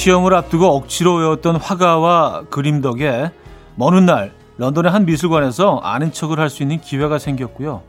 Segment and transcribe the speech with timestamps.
[0.00, 3.30] 시험을 앞두고 억지로 외웠던 화가와 그림 덕에
[3.74, 7.82] 먼 훗날 런던의 한 미술관에서 아는 척을 할 수 있는 기회가 생겼고요.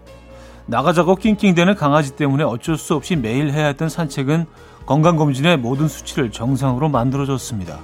[0.66, 4.46] 나가자고 낑낑대는 강아지 때문에 어쩔 수 없이 매일 해야 했던 산책은
[4.88, 7.80] 건강검진의 모든 수치를 정상으로 만들어줬습니다.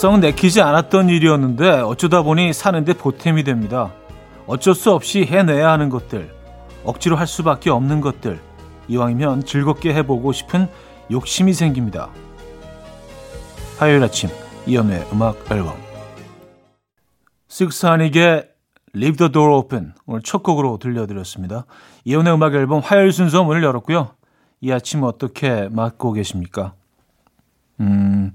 [0.00, 3.92] 썩 내키지 않았던 일이었는데 어쩌다 보니 사는데 보탬이 됩니다.
[4.46, 6.34] 어쩔 수 없이 해내야 하는 것들,
[6.84, 8.40] 억지로 할 수밖에 없는 것들,
[8.88, 10.68] 이왕이면 즐겁게 해보고 싶은
[11.10, 12.08] 욕심이 생깁니다.
[13.76, 14.30] 화요일 아침
[14.66, 15.74] 이연의 음악 앨범
[17.48, 18.48] 식스하닉의
[18.96, 21.66] Leave the Door Open 오늘 첫 곡으로 들려드렸습니다.
[22.06, 24.14] 이연의 음악 앨범 화요일 순서 문을 열었고요.
[24.62, 26.72] 이 아침 어떻게 맞고 계십니까?
[27.80, 28.32] 음...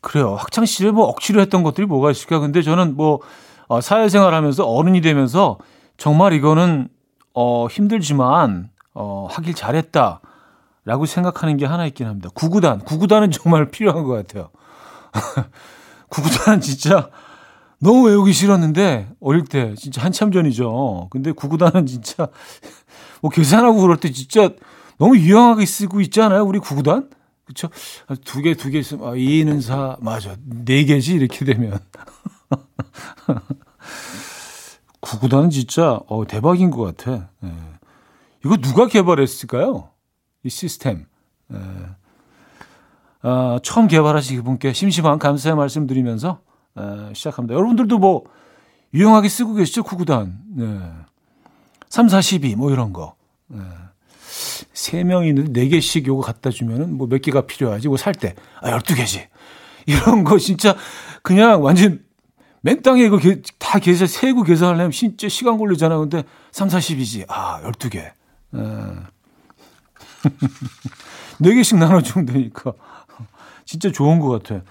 [0.00, 0.34] 그래요.
[0.36, 2.38] 학창 시절에 뭐 억지로 했던 것들이 뭐가 있을까?
[2.38, 3.20] 근데 저는 뭐
[3.66, 5.58] 어, 사회생활 하면서 어른이 되면서
[5.96, 6.88] 정말 이거는
[7.34, 10.20] 어, 힘들지만 어, 하길 잘했다.
[10.84, 12.30] 라고 생각하는 게 하나 있긴 합니다.
[12.32, 12.78] 구구단.
[12.80, 14.48] 구구단은 정말 필요한 것 같아요.
[16.08, 17.10] 구구단은 진짜
[17.78, 21.08] 너무 외우기 싫었는데, 어릴 때, 진짜 한참 전이죠.
[21.10, 22.28] 근데 구구단은 진짜,
[23.20, 24.48] 뭐 계산하고 그럴 때 진짜
[24.96, 26.42] 너무 유용하게 쓰고 있잖아요.
[26.42, 27.10] 우리 구구단?
[27.48, 27.68] 그쵸?
[28.24, 30.36] 두 개, 두 개 있으면, 아, 2는 4, 맞아.
[30.44, 31.78] 네 개지, 이렇게 되면.
[35.00, 37.28] 구구단은 진짜, 어, 대박인 것 같아.
[37.44, 37.52] 예.
[38.44, 39.90] 이거 누가 개발했을까요?
[40.44, 41.06] 이 시스템.
[41.52, 41.56] 예.
[43.22, 46.40] 아, 처음 개발하신 분께 심심한 감사의 말씀 드리면서,
[46.78, 47.54] 예, 시작합니다.
[47.54, 48.24] 여러분들도 뭐,
[48.94, 49.82] 유용하게 쓰고 계시죠?
[49.84, 50.38] 구구단.
[50.54, 50.80] 네.
[51.88, 53.14] 3, 4, 12, 뭐 이런 거.
[53.48, 53.60] 네.
[54.72, 57.88] 세 명이 있는데 네 개씩 요거 갖다 주면은 뭐 몇 개가 필요하지?
[57.88, 58.34] 뭐살 때.
[58.60, 59.26] 아, 12개지.
[59.86, 60.76] 이런 거 진짜
[61.22, 62.00] 그냥 완전
[62.60, 63.18] 맨 땅에 이거
[63.58, 65.96] 다 계산, 세고 계산하려면 진짜 시간 걸리잖아.
[65.98, 67.24] 근데 3, 40이지.
[67.28, 68.10] 아, 12개.
[68.52, 69.06] 아.
[71.40, 72.72] 4개씩 나눠 주면 되니까.
[73.64, 74.62] 진짜 좋은 것 같아.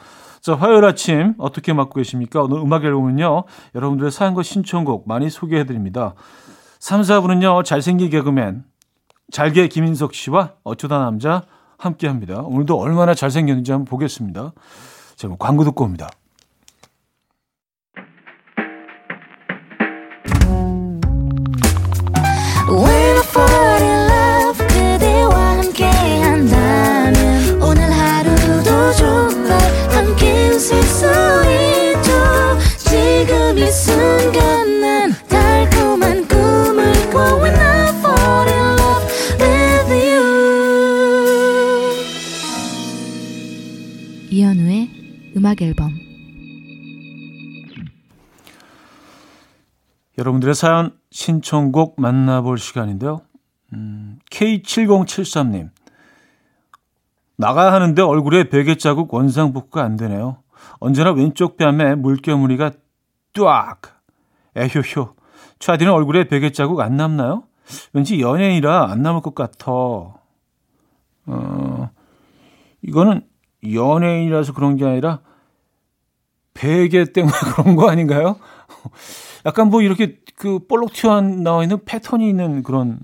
[0.41, 2.41] 자, 화요일 아침 어떻게 맞고 계십니까?
[2.43, 3.43] 오늘 음악 앨범은요,
[3.75, 6.13] 여러분들의 사연과 신청곡 많이 소개해 드립니다.
[6.79, 8.63] 3, 4분은요, 잘생긴 개그맨,
[9.31, 11.43] 잘게 김인석 씨와 어쩌다 남자
[11.77, 12.41] 함께 합니다.
[12.41, 14.53] 오늘도 얼마나 잘생겼는지 한번 보겠습니다.
[15.15, 16.09] 자, 뭐 광고 듣고 옵니다.
[45.57, 45.91] 음악 앨범
[50.17, 53.21] 여러분들의 사연 신청곡 만나볼 시간인데요.
[53.73, 55.69] 음, K7073님.
[57.35, 60.37] 나가야 하는데 얼굴에 베개 자국 원상 복구가 안 되네요.
[60.79, 62.71] 언제나 왼쪽 뺨에 물결무늬가
[63.33, 64.01] 뚜악.
[64.55, 65.15] 에효효.
[65.59, 67.43] 차디는 얼굴에 베개 자국 안 남나요?
[67.93, 69.71] 왠지 연예인이라 안 남을 것 같아.
[71.27, 71.89] 어,
[72.81, 73.21] 이거는
[73.63, 75.19] 연예인이라서 그런 게 아니라
[76.57, 78.37] 베개 때문에 그런 거 아닌가요?
[79.45, 82.99] 약간 뭐 이렇게 그 볼록 튀어 나와 있는 패턴이 있는 그런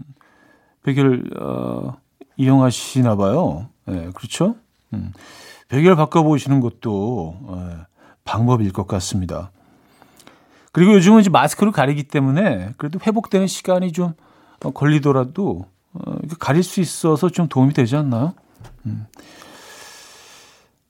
[0.83, 1.95] 베개를 어,
[2.37, 3.69] 이용하시나 봐요.
[3.87, 4.55] 예, 네, 그렇죠?
[4.93, 5.13] 음,
[5.69, 7.85] 베개를 바꿔보시는 것도 예,
[8.25, 9.51] 방법일 것 같습니다.
[10.71, 14.13] 그리고 요즘은 이제 마스크를 가리기 때문에 그래도 회복되는 시간이 좀
[14.73, 18.33] 걸리더라도 어, 가릴 수 있어서 좀 도움이 되지 않나요?
[18.85, 19.05] 음.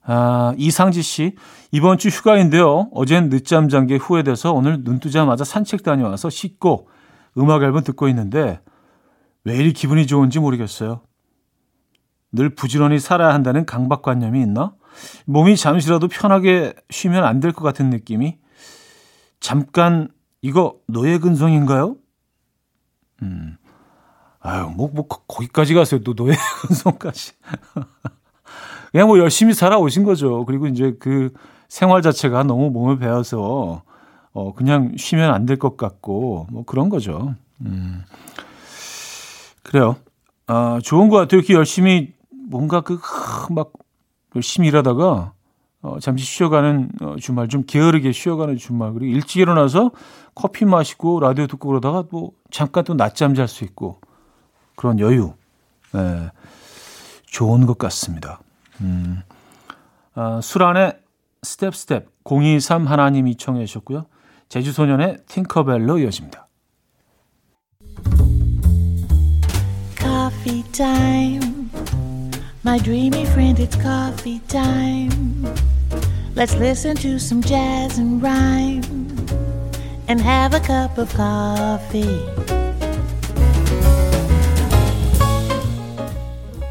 [0.06, 1.34] 아, 이상지 씨,
[1.72, 2.88] 이번 주 휴가인데요.
[2.92, 6.88] 어젠 늦잠 잔 게 후회돼서 오늘 눈 뜨자마자 산책 다녀와서 씻고
[7.38, 8.60] 음악 앨범 듣고 있는데
[9.44, 11.00] 왜 이리 기분이 좋은지 모르겠어요.
[12.32, 14.74] 늘 부지런히 살아야 한다는 강박관념이 있나?
[15.26, 18.38] 몸이 잠시라도 편하게 쉬면 안 될 것 같은 느낌이?
[19.40, 20.08] 잠깐,
[20.42, 21.96] 이거 노예 근성인가요?
[23.22, 23.56] 음,
[24.40, 26.02] 아유, 뭐, 뭐, 거기까지 갔어요.
[26.02, 26.34] 또 노예
[26.68, 27.32] 근성까지.
[28.94, 30.44] 그냥 뭐 열심히 살아오신 거죠.
[30.44, 31.32] 그리고 이제 그
[31.68, 33.82] 생활 자체가 너무 몸에 배어서
[34.32, 37.34] 어 그냥 쉬면 안 될 것 같고 뭐 그런 거죠.
[37.62, 38.04] 음.
[39.64, 39.96] 그래요.
[40.46, 41.40] 아, 좋은 것 같아요.
[41.40, 42.14] 이렇게 열심히
[42.48, 43.00] 뭔가 그
[43.50, 43.72] 막
[44.36, 45.32] 열심히 일하다가
[45.82, 49.90] 어, 잠시 쉬어가는 어, 주말 좀 게으르게 쉬어가는 주말 그리고 일찍 일어나서
[50.36, 54.00] 커피 마시고 라디오 듣고 그러다가 뭐 잠깐 또 낮잠 잘 수 있고
[54.76, 55.32] 그런 여유
[55.92, 56.30] 네,
[57.26, 58.38] 좋은 것 같습니다.
[58.80, 59.22] 음.
[60.14, 60.98] 아, 수란의
[61.42, 64.06] Step Step 023 하나님이 청해 주셨고요.
[64.48, 66.48] 제주소년의 팅커벨로 이어집니다.
[69.98, 71.70] Coffee time.
[72.64, 75.44] My dreamy friend, it's coffee time.
[76.34, 78.82] Let's listen to some jazz and rhyme
[80.08, 82.33] and have a cup of coffee.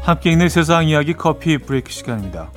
[0.04, 2.50] 함께 읽는 세상 이야기 커피 브레이크 시간입니다.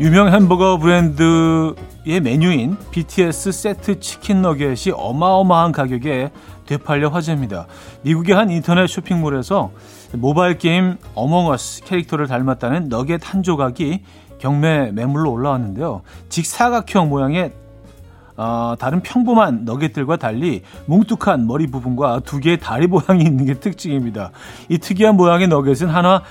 [0.00, 6.32] 유명 햄버거 브랜드의 메뉴인 BTS 세트 치킨 너겟이 어마어마한 가격에
[6.66, 7.68] 되팔려 화제입니다.
[8.02, 9.70] 미국의 한 인터넷 쇼핑몰에서
[10.14, 14.02] 모바일 게임 어몽어스 캐릭터를 닮았다는 너겟 한 조각이
[14.38, 16.02] 경매 매물로 올라왔는데요.
[16.28, 17.52] 직사각형 모양의
[18.36, 24.30] 어, 다른 평범한 너겟들과 달리 뭉툭한 머리 부분과 두 개의 다리 모양이 있는 게 특징입니다.
[24.68, 26.22] 이 특이한 모양의 너겟은 하나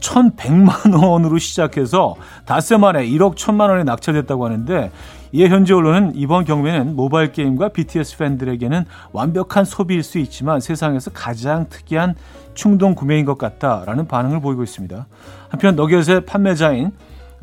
[0.00, 4.90] 1,100만 원으로 시작해서 닷새 만에 1억 1천만 원에 낙찰됐다고 하는데
[5.32, 11.68] 이에 현지 언론은 이번 경매는 모바일 게임과 BTS 팬들에게는 완벽한 소비일 수 있지만 세상에서 가장
[11.68, 12.14] 특이한
[12.54, 15.06] 충동 구매인 것 같다라는 반응을 보이고 있습니다.
[15.48, 16.92] 한편 너겟의 판매자인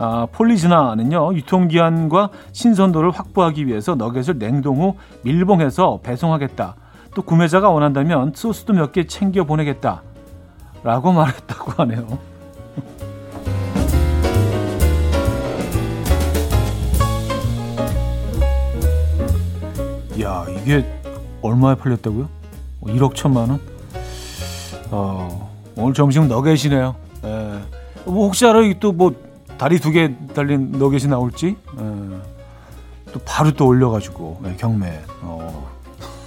[0.03, 6.75] 아, 폴리즈나는요 유통기한과 신선도를 확보하기 위해서 너겟을 냉동 후 밀봉해서 배송하겠다.
[7.13, 10.01] 또 구매자가 원한다면 소스도 몇 개 챙겨 보내겠다.
[10.83, 12.17] 라고 말했다고 하네요.
[20.21, 20.85] 야, 이게
[21.41, 22.29] 얼마에 팔렸다고요?
[22.83, 23.59] 1억 천만 원?
[24.91, 26.95] 어, 오늘 점심 너겟이네요.
[27.23, 27.59] 예.
[28.05, 28.59] 뭐 혹시 알아?
[28.79, 29.13] 또뭐
[29.61, 31.55] 다리 두 개 달린 너겟이 나올지?
[31.77, 33.11] 예.
[33.13, 34.99] 또 바로 또 올려가지고 예, 경매.
[35.21, 35.69] 어.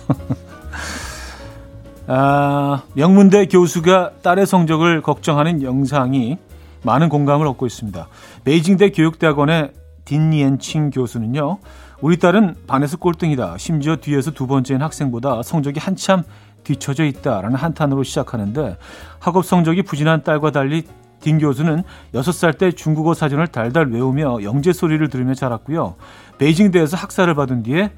[2.07, 6.39] 아, 명문대 교수가 딸의 성적을 걱정하는 영상이
[6.85, 8.07] 많은 공감을 얻고 있습니다.
[8.45, 9.73] 베이징대 교육대학원의
[10.05, 11.59] 딘니엔칭 교수는요.
[12.03, 13.57] 우리 딸은 반에서 꼴등이다.
[13.59, 16.23] 심지어 뒤에서 두 번째인 학생보다 성적이 한참
[16.63, 18.77] 뒤처져 있다라는 한탄으로 시작하는데
[19.19, 20.85] 학업 성적이 부진한 딸과 달리
[21.25, 21.83] 딘 교수는
[22.13, 25.95] 6살 때 중국어 사전을 달달 외우며 영재 소리를 들으며 자랐고요.
[26.37, 27.93] 베이징대에서 학사를 받은 뒤에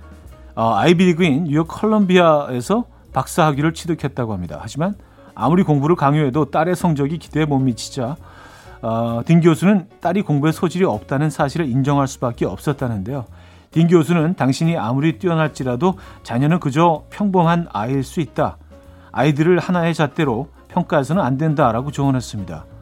[0.54, 4.58] 어, 아이비리그인 뉴욕 컬럼비아에서 박사학위를 취득했다고 합니다.
[4.60, 4.94] 하지만
[5.34, 8.16] 아무리 공부를 강요해도 딸의 성적이 기대에 못 미치자
[8.82, 13.24] 어, 딘 교수는 딸이 공부에 소질이 없다는 사실을 인정할 수밖에 없었다는데요.
[13.72, 18.56] 딘 교수는 당신이 아무리 뛰어날지라도 자녀는 그저 평범한 아이일 수 있다.
[19.10, 22.75] 아이들을 하나의 잣대로 평가해서는 안 된다라고 조언했습니다.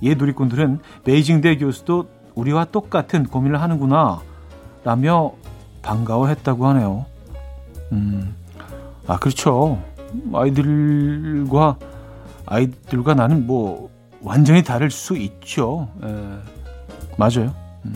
[0.00, 4.20] 이에 누리꾼들은 베이징대 교수도 우리와 똑같은 고민을 하는구나
[4.84, 5.32] 라며
[5.82, 7.06] 반가워했다고 하네요.
[7.92, 8.34] 음,
[9.06, 9.82] 아 그렇죠.
[10.32, 11.76] 아이들과
[12.46, 13.90] 아이들과 나는 뭐
[14.22, 15.88] 완전히 다를 수 있죠.
[16.02, 16.06] 에,
[17.16, 17.54] 맞아요.
[17.84, 17.94] 음.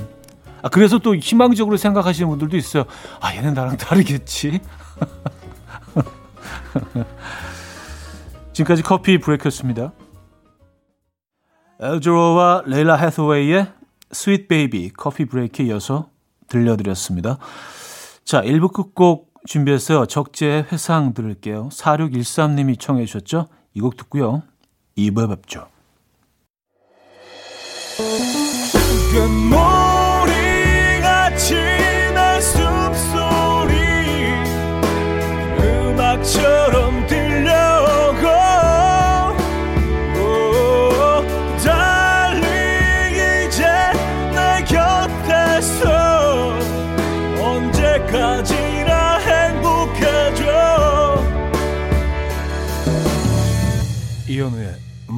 [0.63, 2.85] 아, 그래서 또 희망적으로 생각하시는 분들도 있어요.
[3.21, 4.61] 아, 얘는 나랑 다르겠지.
[8.53, 9.93] 지금까지 커피 브레이크였습니다.
[11.81, 13.67] 알 자로와 레일라 해서웨이의
[14.13, 16.11] Sweet Baby 커피 브레이크에 이어서
[16.49, 17.39] 들려드렸습니다.
[18.25, 20.07] 자, 1부 끝곡 준비했어요.
[20.07, 21.71] 적재 회상 들을게요.
[21.71, 23.47] 4613님이 청해 주셨죠?
[23.75, 24.43] 이 곡 듣고요.
[24.99, 25.67] 2부에 뵙죠.
[35.59, 36.90] 음악처럼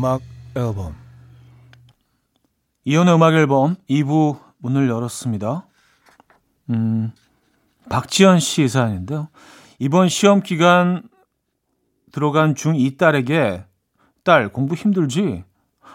[0.02, 0.20] 음악
[0.56, 0.96] 앨범
[2.84, 5.68] 이현우의 음악 앨범 2부 문을 열었습니다.
[6.70, 7.12] 음,
[7.88, 9.28] 박지현 씨 사연인데요.
[9.78, 11.04] 이번 시험 기간
[12.10, 13.64] 들어간 중2 딸에게
[14.24, 15.44] 딸 공부 힘들지?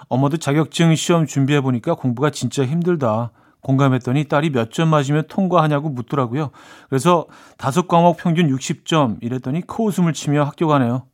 [0.08, 3.32] 엄마도 자격증 시험 준비해 보니까 공부가 진짜 힘들다.
[3.60, 6.52] 공감했더니 딸이 몇 점 맞으면 통과하냐고 묻더라고요.
[6.88, 11.08] 그래서 다섯 과목 평균 60점 이랬더니 코웃음을 치며 학교 가네요.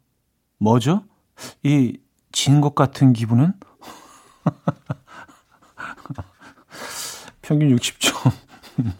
[0.60, 1.02] 뭐죠?
[1.64, 1.98] 이
[2.34, 3.54] 진것 같은 기분은?
[7.42, 8.32] 평균 60점.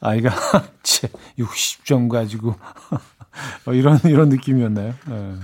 [0.00, 0.30] 아이가
[0.82, 2.56] 제 60점 가지고
[3.66, 4.94] 어, 이런 이런 느낌이었나요?
[5.06, 5.34] 네.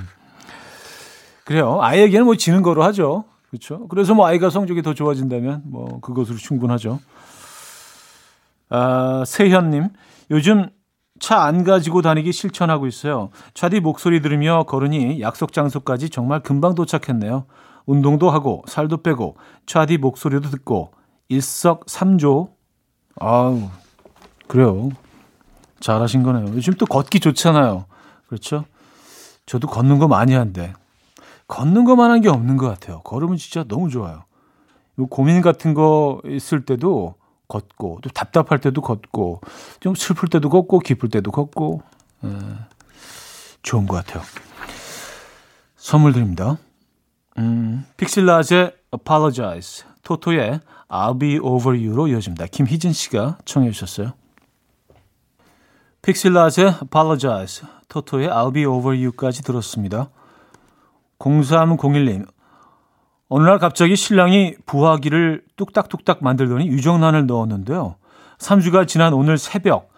[1.44, 1.80] 그래요.
[1.80, 3.24] 아이에게는 뭐 지는 거로 하죠.
[3.50, 3.86] 그렇죠.
[3.88, 6.98] 그래서 뭐 아이가 성적이 더 좋아진다면 뭐 그것으로 충분하죠.
[8.68, 9.90] 아, 세현님,
[10.30, 10.70] 요즘
[11.18, 13.30] 차 안 가지고 다니기 실천하고 있어요.
[13.54, 17.46] 차디 목소리 들으며 걸으니 약속 장소까지 정말 금방 도착했네요.
[17.86, 20.92] 운동도 하고 살도 빼고 차디 목소리도 듣고
[21.28, 22.48] 일석삼조.
[23.20, 23.70] 아우
[24.48, 24.90] 그래요.
[25.80, 26.54] 잘하신 거네요.
[26.54, 27.84] 요즘 또 걷기 좋잖아요.
[28.28, 28.64] 그렇죠?
[29.46, 30.72] 저도 걷는 거 많이 한데
[31.48, 33.00] 걷는 것만 한 게 없는 것 같아요.
[33.02, 34.24] 걸으면 진짜 너무 좋아요.
[35.10, 37.14] 고민 같은 거 있을 때도
[37.48, 39.40] 걷고 또 답답할 때도 걷고
[39.80, 41.82] 좀 슬플 때도 걷고 기쁠 때도 걷고
[42.24, 42.28] 에,
[43.62, 44.22] 좋은 것 같아요.
[45.76, 46.58] 선물 드립니다.
[47.38, 52.46] 음, 픽실라즈의 Apologize, 토토의 I'll Be Over You로 이어집니다.
[52.46, 54.12] 김희진 씨가 청해 주셨어요.
[56.02, 60.10] 픽실라즈의 Apologize, 토토의 I'll Be Over You까지 들었습니다.
[61.18, 62.26] 0301님,
[63.28, 67.96] 어느 날 갑자기 신랑이 부화기를 뚝딱뚝딱 만들더니 유정란을 넣었는데요.
[68.38, 69.90] 3주가 지난 오늘 새벽,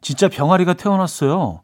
[0.00, 1.60] 진짜 병아리가 태어났어요.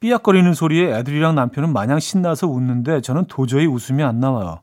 [0.00, 4.60] 삐약거리는 소리에 애들이랑 남편은 마냥 신나서 웃는데 저는 도저히 웃음이 안 나와요.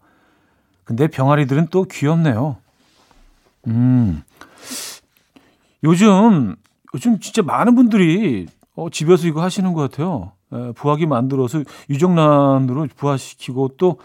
[0.85, 2.57] 근데 병아리들은 또 귀엽네요.
[3.67, 4.23] 음.
[5.83, 6.55] 요즘,
[6.93, 10.31] 요즘 진짜 많은 분들이 어, 집에서 이거 하시는 것 같아요.
[10.53, 13.99] 에, 부화기 만들어서 유정란으로 부화시키고 또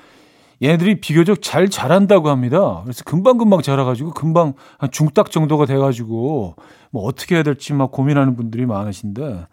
[0.62, 2.81] 얘네들이 비교적 잘 자란다고 합니다.
[2.83, 6.57] 그래서 금방금방 자라가지고 금방 한 중딱 정도가 돼가지고
[6.90, 9.47] 뭐 어떻게 해야 될지 막 고민하는 분들이 많으신데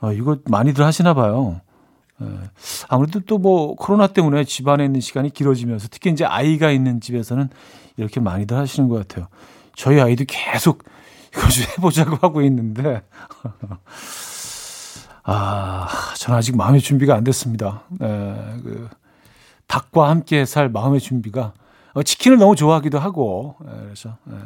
[0.00, 1.60] 아, 이거 많이들 하시나 봐요.
[2.22, 2.26] 예.
[2.88, 7.48] 아무래도 또 뭐 코로나 때문에 집안에 있는 시간이 길어지면서 특히 이제 아이가 있는 집에서는
[7.96, 9.28] 이렇게 많이들 하시는 것 같아요.
[9.74, 10.84] 저희 아이도 계속
[11.32, 13.02] 이거 좀 해보자고 하고 있는데
[15.24, 17.82] 아, 저는 아직 마음의 준비가 안 됐습니다.
[18.02, 18.06] 예,
[18.62, 18.88] 그
[19.70, 21.52] 닭과 함께 살 마음의 준비가
[21.92, 24.36] 어, 치킨을 너무 좋아하기도 하고 예, 그래서 예.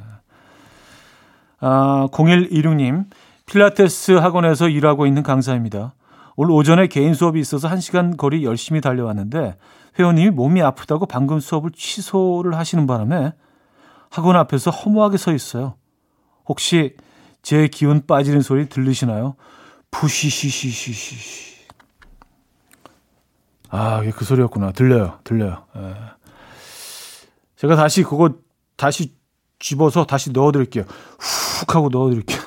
[1.61, 3.07] 아, 0126님
[3.47, 5.95] 필라테스 학원에서 일하고 있는 강사입니다.
[6.37, 9.57] 오늘 오전에 개인 수업이 있어서 1시간 거리 열심히 달려왔는데
[9.99, 13.33] 회원님이 몸이 아프다고 방금 수업을 취소를 하시는 바람에
[14.11, 15.75] 학원 앞에서 허무하게 서 있어요.
[16.47, 16.97] 혹시
[17.43, 19.37] 제 기운 빠지는 소리 들리시나요?
[19.91, 21.54] 푸시시시시시.
[23.77, 24.71] 아, 이게 그 소리였구나.
[24.71, 25.19] 들려요.
[25.25, 25.65] 들려요.
[25.77, 25.97] 예.
[27.57, 28.31] 제가 다시 그거
[28.77, 29.17] 다시
[29.59, 30.85] 집어서 다시 넣어 드릴게요.
[31.19, 32.39] 훅 하고 넣어 드릴게요.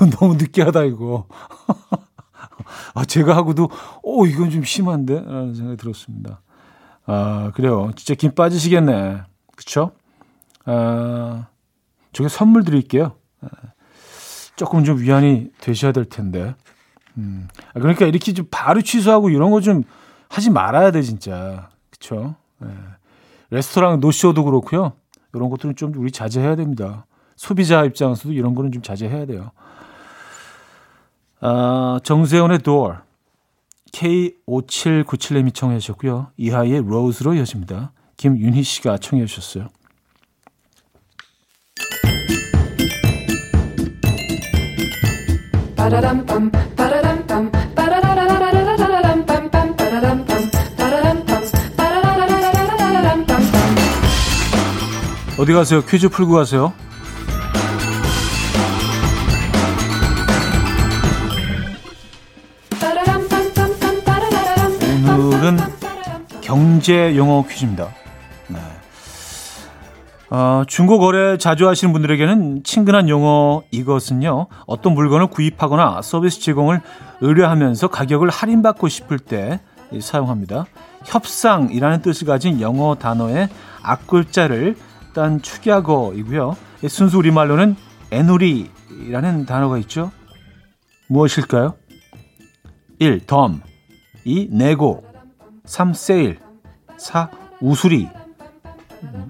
[0.18, 1.26] 너무 느끼하다 이거.
[2.94, 3.68] 아, 제가 하고도
[4.02, 6.40] 오, 이건 좀 심한데 라는 생각이 들었습니다.
[7.04, 7.90] 아, 그래요.
[7.94, 9.20] 진짜 김 빠지시겠네.
[9.54, 9.92] 그쵸?
[10.64, 11.48] 아,
[12.14, 13.16] 저게 선물 드릴게요.
[13.42, 13.48] 아,
[14.56, 16.54] 조금 좀 위안이 되셔야 될 텐데.
[17.18, 17.48] 음.
[17.74, 19.82] 아, 그러니까 이렇게 좀 바로 취소하고 이런 거 좀
[20.28, 21.68] 하지 말아야 돼, 진짜.
[21.90, 22.36] 그쵸?
[22.62, 22.68] 예.
[23.50, 24.92] 레스토랑 노쇼도 그렇고요.
[25.34, 27.04] 이런 것들은 좀 우리 자제해야 됩니다.
[27.36, 29.50] 소비자 입장에서도 이런 거는 좀 자제해야 돼요.
[31.40, 32.98] 아, 정세훈의 Door.
[33.92, 36.28] K5797님이 청해 주셨고요.
[36.36, 37.92] 이하이의 Rose로 이어집니다.
[38.16, 39.66] 김윤희 씨가 청해 주셨어요.
[55.40, 55.80] 어디 가세요?
[55.80, 56.74] 퀴즈 풀고 가세요.
[65.02, 65.56] 오늘은
[66.42, 67.88] 경제 용어 퀴즈입니다.
[68.48, 68.58] 네.
[70.28, 74.48] 어, 중고 거래 자주 하시는 분들에게는 친근한 용어 이것은요.
[74.66, 76.82] 어떤 물건을 구입하거나 서비스 제공을
[77.22, 79.60] 의뢰하면서 가격을 할인받고 싶을 때
[79.98, 80.66] 사용합니다.
[81.06, 83.48] 협상이라는 뜻을 가진 영어 단어의
[83.82, 84.76] 앞글자를
[85.12, 86.56] 딴 축약어이고요.
[86.88, 87.76] 순수 우리말로는
[88.10, 90.10] 애누리라는 단어가 있죠.
[91.08, 91.74] 무엇일까요?
[92.98, 93.26] 1.
[93.26, 93.62] 덤
[94.24, 94.48] 2.
[94.52, 95.04] 내고
[95.64, 95.92] 3.
[95.94, 96.38] 세일
[96.98, 97.30] 4.
[97.60, 98.08] 우수리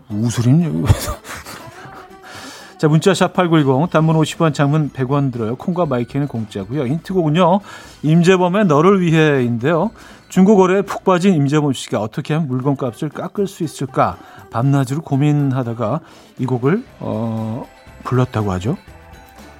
[0.09, 0.85] 우수리는
[2.79, 5.57] 자 문자 샵8910 단문 50원 장문 100원 들어요.
[5.57, 6.87] 콩과 마이크는 공짜고요.
[6.87, 7.61] 힌트곡은요.
[8.03, 9.91] 임재범의 너를 위해인데요.
[10.31, 14.17] 중고거래에 푹 빠진 임재범 씨가 어떻게 하면 물건값을 깎을 수 있을까
[14.51, 16.01] 밤낮으로 고민하다가
[16.39, 17.69] 이 곡을 어,
[18.05, 18.77] 불렀다고 하죠.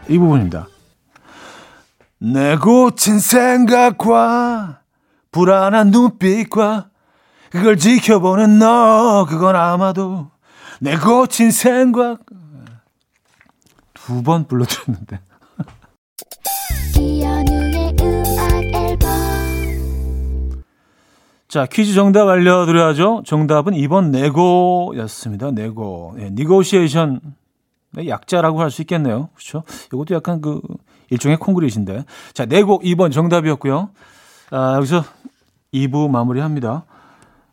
[0.09, 0.69] 이 부분입니다.
[2.19, 4.81] 내 고친 생각과
[5.33, 6.89] 불안한 눈빛과
[7.51, 10.31] 그걸 지켜보는 너 그건 아마도
[10.81, 12.21] 내 고친 생각
[13.95, 15.21] 두 번 불러드렸는데
[21.51, 23.23] 자, 퀴즈 정답 알려드려야죠.
[23.27, 25.51] 정답은 2번 네고였습니다.
[25.51, 26.15] 네고.
[26.21, 26.31] 예,
[27.93, 29.31] 네, 약자라고 할 수 있겠네요.
[29.35, 29.65] 그렇죠?
[29.93, 30.61] 이것도 약간 그
[31.11, 32.05] 일종의 콩그릿인데.
[32.35, 33.91] 자, 네곡 2번 정답이었고요.
[34.53, 35.03] 아, 여기서
[35.75, 36.85] 2부 마무리합니다.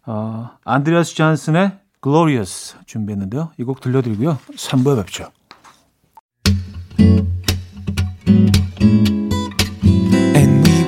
[0.06, 1.72] 어, 안드레아스 잔슨의
[2.04, 3.50] Glorious 준비했는데요.
[3.60, 4.38] 이 곡 들려드리고요.
[4.56, 5.32] 3부에 뵙죠.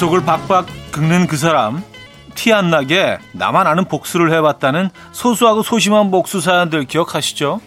[0.00, 1.84] 속을 박박 긁는 그 사람
[2.34, 7.60] 티 안 나게 나만 아는 복수를 해봤다는 소소하고 소심한 복수 사연들 기억하시죠?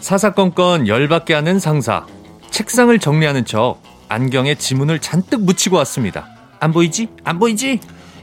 [0.00, 2.04] 사사건건 열받게 하는 상사
[2.50, 3.76] 책상을 정리하는 척
[4.08, 6.26] 안경에 지문을 잔뜩 묻히고 왔습니다.
[6.58, 7.06] 안 보이지?
[7.22, 7.78] 안 보이지?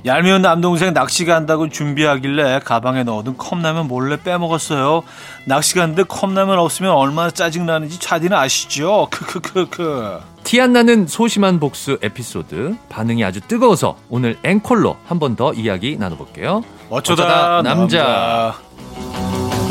[0.06, 5.04] 얄미운 남동생 낚시 간다고 준비하길래 가방에 넣어둔 컵라면 몰래 빼먹었어요.
[5.46, 9.08] 낚시 갔는데 컵라면 없으면 얼마나 짜증나는지 차디는 아시죠?
[9.10, 10.33] 크크크크.
[10.44, 15.96] 티 안 나는 소심한 복수 에피소드 반응이 아주 뜨거워서 오늘 앵콜로 한 번 더 이야기
[15.98, 16.64] 나눠볼게요.
[16.90, 18.04] 어쩌다, 어쩌다 남자.
[18.04, 19.64] 남자.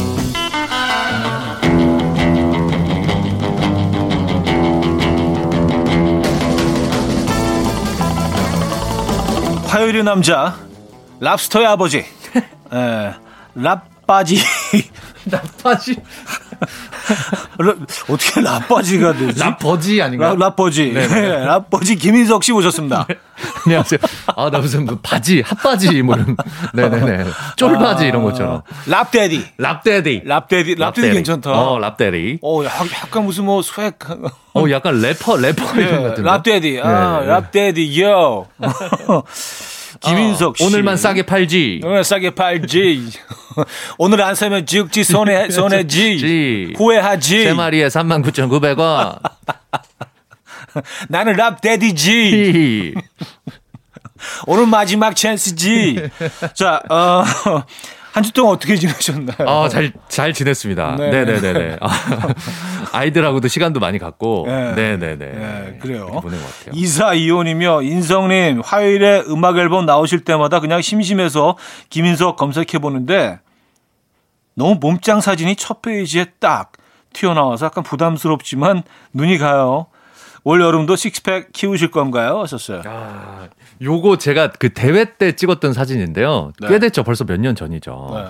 [9.67, 10.57] 화요일의 남자
[11.21, 12.05] 랍스터의 아버지 에,
[12.75, 13.15] 예,
[13.55, 14.39] 랍바지
[15.31, 15.97] 랍바지
[18.09, 19.38] 어떻게 랍바지가 되지?
[19.41, 20.35] 랍버지 아닌가?
[20.38, 21.07] 랍, 버지 네,
[21.45, 23.07] 랍버지 김인석 씨 모셨습니다.
[23.09, 23.17] 네.
[23.67, 23.99] 안녕하세요.
[24.37, 26.37] 아, 나 무슨 그 바지, 핫바지 뭐 이런
[26.75, 27.25] 네네네.
[27.57, 28.62] 쫄바지 아, 이런 것처럼.
[28.87, 29.45] 랍데디.
[29.59, 30.23] 랍데디.
[30.25, 30.75] 랍데디.
[30.77, 31.51] 랍데디 괜찮다.
[31.51, 32.38] 어, 랍데디.
[32.43, 33.95] 어, 약간 무슨 뭐 swag
[34.55, 36.81] 어, 약간 래퍼 래퍼 네, 이런 같은 랍데디.
[36.83, 38.03] 아, 네, 랍데디.
[38.03, 38.47] 요.
[40.03, 40.65] 김인석 씨.
[40.65, 41.81] 어, 오늘만 싸게 팔지.
[41.85, 43.11] 오늘 싸게 팔지.
[43.99, 46.75] 오늘 안 사면 지옥지 손해, 손해지.
[46.77, 47.45] 후회하지.
[47.45, 49.21] 세 마리에 39,900원.
[51.09, 52.95] 나는 랍데디지.
[54.47, 56.11] 오늘 마지막 찬스지.
[56.55, 57.25] 자, 어,
[58.12, 59.48] 한 주 동안 어떻게 지내셨나요?
[59.48, 60.96] 아, 잘, 잘 지냈습니다.
[60.98, 61.11] 네.
[61.25, 61.77] 네네네.
[62.92, 64.44] 아, 이들하고도 시간도 많이 갖고.
[64.46, 64.75] 네.
[64.75, 65.16] 네네네.
[65.16, 66.07] 네, 그래요.
[66.20, 66.72] 보낸 것 같아요.
[66.75, 71.57] 이사 이혼이며 인성님, 화요일에 음악 앨범 나오실 때마다 그냥 심심해서
[71.88, 73.40] 김인석 검색해보는데
[74.55, 76.72] 너무 몸짱 사진이 첫 페이지에 딱
[77.14, 78.83] 튀어나와서 약간 부담스럽지만
[79.14, 79.87] 눈이 가요.
[80.44, 82.40] 올 여름도 식스팩 키우실 건가요?
[82.40, 82.83] 하셨어요.
[82.87, 83.48] 아,
[83.81, 86.52] 요거 제가 그 대회 때 찍었던 사진인데요.
[86.61, 86.78] 꽤 네.
[86.81, 87.05] 됐죠.
[87.05, 88.11] 벌써 몇 년 전이죠.
[88.14, 88.24] 네.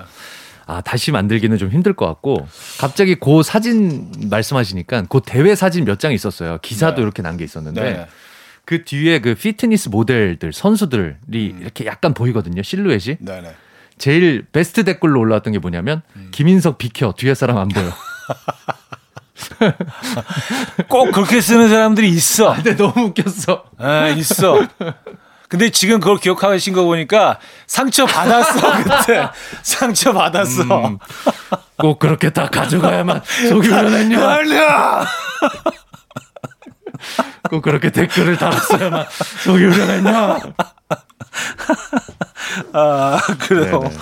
[0.66, 2.46] 아, 다시 만들기는 좀 힘들 것 같고
[2.78, 6.58] 갑자기 그 사진 말씀하시니까 그 대회 사진 몇 장 있었어요.
[6.62, 7.02] 기사도 네.
[7.02, 8.06] 이렇게 난 게 있었는데 네.
[8.64, 11.16] 그 뒤에 그 피트니스 모델들 선수들이
[11.60, 12.62] 이렇게 약간 보이거든요.
[12.62, 13.16] 실루엣이.
[13.20, 13.54] 네, 네.
[13.98, 16.28] 제일 베스트 댓글로 올라왔던 게 뭐냐면 음.
[16.30, 17.90] 김인석 비켜 뒤에 사람 안 보여.
[20.88, 22.54] 꼭 그렇게 쓰는 사람들이 있어.
[22.54, 23.64] 근데 너무 웃겼어.
[23.80, 24.60] 에, 있어.
[25.48, 29.28] 근데 지금 그걸 기억하신 거 보니까 상처 받았어 그때
[29.62, 30.62] 상처 받았어.
[30.88, 30.98] 음,
[31.76, 33.20] 꼭 그렇게 다 가져가야만
[33.50, 34.28] 속이 우려냈냐?
[34.28, 35.06] 아니야.
[37.50, 39.04] 꼭 그렇게 댓글을 달았어야만
[39.44, 40.38] 속이 우려냈냐?
[42.72, 43.80] 아 그래요.
[43.80, 43.96] 네네.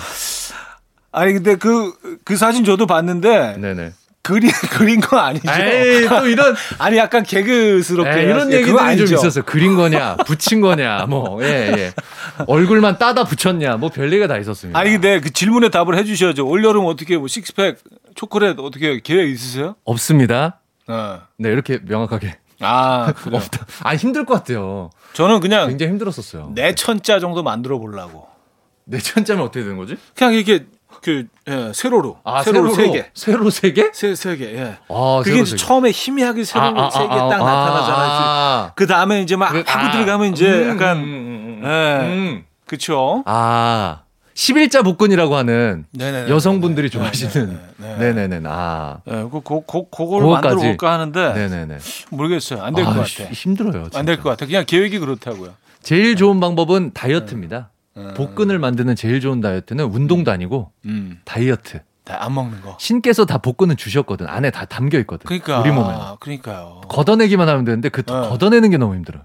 [1.13, 3.91] 아니 근데 그그 사진 저도 봤는데 네네.
[4.23, 5.51] 그린 그린 거 아니죠?
[5.51, 9.15] 에이 또 이런 아니 약간 개그스럽게 에이, 이런 얘기들이 좀 아니죠?
[9.15, 9.41] 있었어.
[9.41, 11.93] 그린 거냐, 붙인 거냐, 뭐, 예, 예.
[12.45, 14.77] 얼굴만 따다 붙였냐, 뭐 별리가 다 있었습니다.
[14.79, 16.47] 아니 근데 그 질문에 답을 해주셔야죠.
[16.47, 17.77] 올 여름 어떻게 뭐 식스팩
[18.15, 19.75] 초콜릿 어떻게 계획 있으세요?
[19.83, 20.59] 없습니다.
[20.87, 21.21] 어.
[21.37, 22.37] 네, 이렇게 명확하게.
[22.59, 23.13] 아.
[23.31, 23.65] 없다.
[23.81, 24.91] 아, 힘들 것 같아요.
[25.13, 26.51] 저는 그냥 굉장히 힘들었었어요.
[26.53, 28.27] 네 천자 정도 만들어 보려고.
[28.85, 29.97] 내천짜면 어떻게 되는 거지?
[30.15, 30.65] 그냥 이렇게
[31.01, 33.05] 그 예, 세로로 아, 세로로 세 개.
[33.13, 33.89] 세로 세 개?
[33.93, 34.77] 세, 세 개, 예.
[34.89, 35.57] 아, 그게 이제 개.
[35.57, 38.09] 처음에 희미하게 세로 세개딱 나타나잖아요.
[38.11, 41.67] 아, 그 다음에 이제 막 그- 하고 아, 들어가면 이제 음, 약간, 음, 음, 음,
[41.67, 42.05] 예.
[42.07, 42.45] 음.
[42.67, 43.23] 그쵸.
[43.25, 44.01] 아,
[44.35, 46.29] 11자 복근이라고 하는 네네네.
[46.29, 46.99] 여성분들이 네네.
[47.11, 47.59] 좋아하시는.
[47.77, 48.13] 네네.
[48.13, 48.47] 네 네네.
[48.49, 48.97] 아.
[49.07, 50.21] 예, 그, 그, 그, 그걸.
[50.23, 51.77] 만들어 볼까 하는데, 네네네.
[52.11, 52.61] 모르겠어요.
[52.63, 53.05] 안 될것 아, 같아.
[53.07, 53.87] 시- 힘들어요.
[53.93, 54.45] 안 될 것 같아.
[54.45, 55.51] 그냥 계획이 그렇다고요.
[55.81, 57.69] 제일 좋은 방법은 다이어트입니다.
[57.95, 58.13] 네.
[58.13, 61.81] 복근을 만드는 제일 좋은 다이어트는 운동도 아니고 음, 다이어트.
[62.03, 62.77] 다안 먹는 거.
[62.79, 64.27] 신께서 다 복근은 주셨거든.
[64.27, 65.25] 안에 다 담겨 있거든.
[65.27, 65.59] 그러니까.
[65.61, 65.93] 우리 몸에.
[66.19, 66.81] 그러니까요.
[66.87, 68.13] 걷어내기만 하면 되는데 그 네.
[68.13, 69.21] 걷어내는 게 너무 힘들어.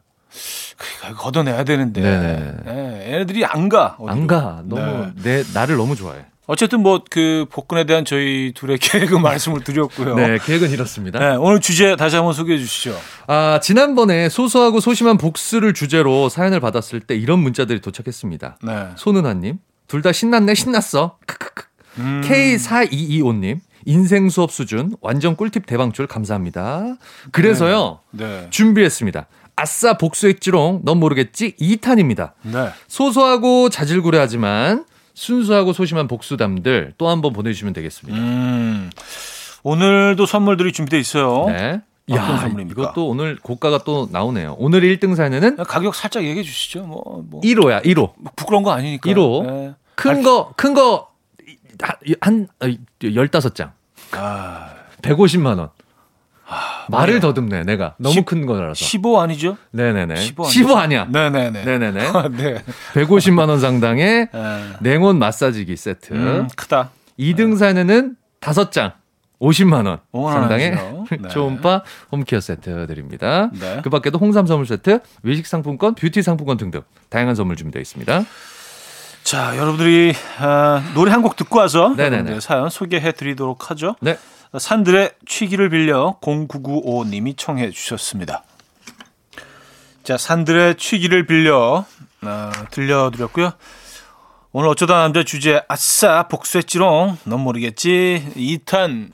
[0.77, 2.01] 그러니까 걷어내야 되는데.
[2.03, 2.57] 네네.
[2.67, 3.97] 예, 얘네들이 안 가.
[3.99, 4.11] 어디로.
[4.11, 4.63] 안 가.
[4.67, 5.43] 너무 네.
[5.43, 6.27] 내 나를 너무 좋아해.
[6.47, 10.15] 어쨌든 뭐 그 복근에 대한 저희 둘의 계획 말씀을 드렸고요.
[10.15, 11.19] 네, 계획은 이렇습니다.
[11.19, 12.97] 네, 오늘 주제 다시 한번 소개해 주시죠.
[13.27, 18.59] 아, 지난번에 소소하고 소심한 복수를 주제로 사연을 받았을 때 이런 문자들이 도착했습니다.
[18.63, 18.87] 네.
[18.97, 21.19] 손은아님, 둘 다 신났네, 신났어.
[21.27, 21.65] 크크크.
[21.99, 22.23] 음.
[22.25, 26.97] K4225 님, 인생 수업 수준, 완전 꿀팁 대방출 감사합니다.
[27.33, 28.47] 그래서요, 네.
[28.51, 29.27] 준비했습니다.
[29.57, 31.55] 아싸 복수했지롱, 넌 모르겠지?
[31.61, 32.33] 2탄입니다.
[32.43, 32.69] 네.
[32.89, 34.85] 소소하고 자질구레하지만
[35.17, 38.19] 순수하고 소심한 복수담들 또 한 번 보내주시면 되겠습니다.
[38.19, 38.91] 음.
[39.63, 41.47] 오늘도 선물들이 준비되어 있어요.
[41.49, 41.81] 네.
[42.13, 42.81] 야, 선물입니까?
[42.83, 44.55] 이것도 오늘 고가가 또 나오네요.
[44.59, 46.85] 오늘 1등 사연에는 가격 살짝 얘기해 주시죠.
[46.85, 48.13] 뭐, 뭐 1호야, 1호.
[48.17, 49.11] 뭐 부끄러운 거 아니니까.
[49.11, 49.43] 일호.
[49.45, 49.75] 네.
[49.97, 51.09] 큰 거, 큰 거,
[52.21, 53.73] 한, 한 15장.
[54.13, 54.69] 아,
[55.03, 55.71] 150만 원.
[56.88, 57.20] 말을.
[57.20, 57.94] 더듬네, 내가.
[57.99, 58.75] 너무 십- 큰 거라서.
[58.75, 59.57] 15 아니죠?
[59.72, 60.16] 네네네.
[60.16, 61.03] 15 15, 아니죠?
[61.03, 61.31] 아니야.
[61.31, 61.64] 네네네.
[61.64, 62.01] 네네네.
[62.37, 62.62] 네.
[62.94, 64.62] 150만 원 상당의 네.
[64.81, 66.12] 냉온 마사지기 세트.
[66.14, 66.90] 음, 크다.
[67.18, 68.92] 2등 사연에는 5장.
[69.40, 70.70] 50만 원 5만 원 상당의.
[71.20, 71.29] 네.
[71.29, 73.51] 초음파 홈케어 세트 드립니다.
[73.53, 73.81] 네.
[73.85, 78.25] 그 밖에도 홍삼 선물 세트, 외식 상품권, 뷰티 상품권 등등 다양한 선물 준비되어 있습니다.
[79.25, 81.94] 자, 여러분들이 아, 노래 한 곡 듣고 와서
[82.40, 83.96] 사연 소개해 드리도록 하죠.
[84.01, 84.16] 네.
[84.59, 88.45] 산들의 취기를 빌려 0995님이 청해 주셨습니다.
[90.03, 91.85] 자, 산들의 취기를 빌려
[92.23, 93.53] 아, 들려드렸고요.
[94.53, 99.11] 오늘 어쩌다 남자 주제 아싸 복수했지롱 넌 모르겠지 2탄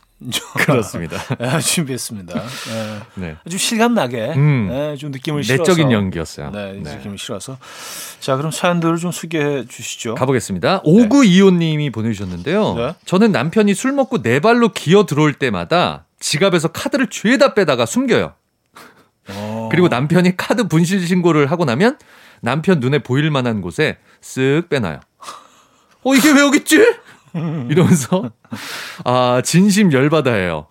[0.55, 1.17] 그렇습니다.
[1.39, 2.35] 아, 준비했습니다.
[2.39, 3.01] 예.
[3.15, 3.37] 네.
[3.49, 4.69] 좀 실감 나게 음.
[4.71, 6.51] 예, 좀 느낌을 실어서 내적인 연기였어요.
[6.51, 6.97] 네, 네.
[6.97, 7.59] 느낌을 실어서
[8.21, 10.15] 자 그럼 사연들을 좀 소개해 주시죠.
[10.15, 10.83] 가보겠습니다.
[10.83, 12.75] 5925님이 보내주셨는데요.
[12.75, 12.95] 네.
[13.05, 18.35] 저는 남편이 술 먹고 네 발로 기어 들어올 때마다 지갑에서 카드를 죄다 빼다가 숨겨요.
[19.29, 19.69] 어.
[19.71, 21.99] 그리고 남편이 카드 분실 신고를 하고 나면
[22.41, 25.01] 남편 눈에 보일 만한 곳에 쓱 빼놔요.
[26.05, 26.79] 어, 이게 왜 여기 있지?
[27.71, 28.31] 이러면서,
[29.05, 30.67] 아, 진심 열받아 해요.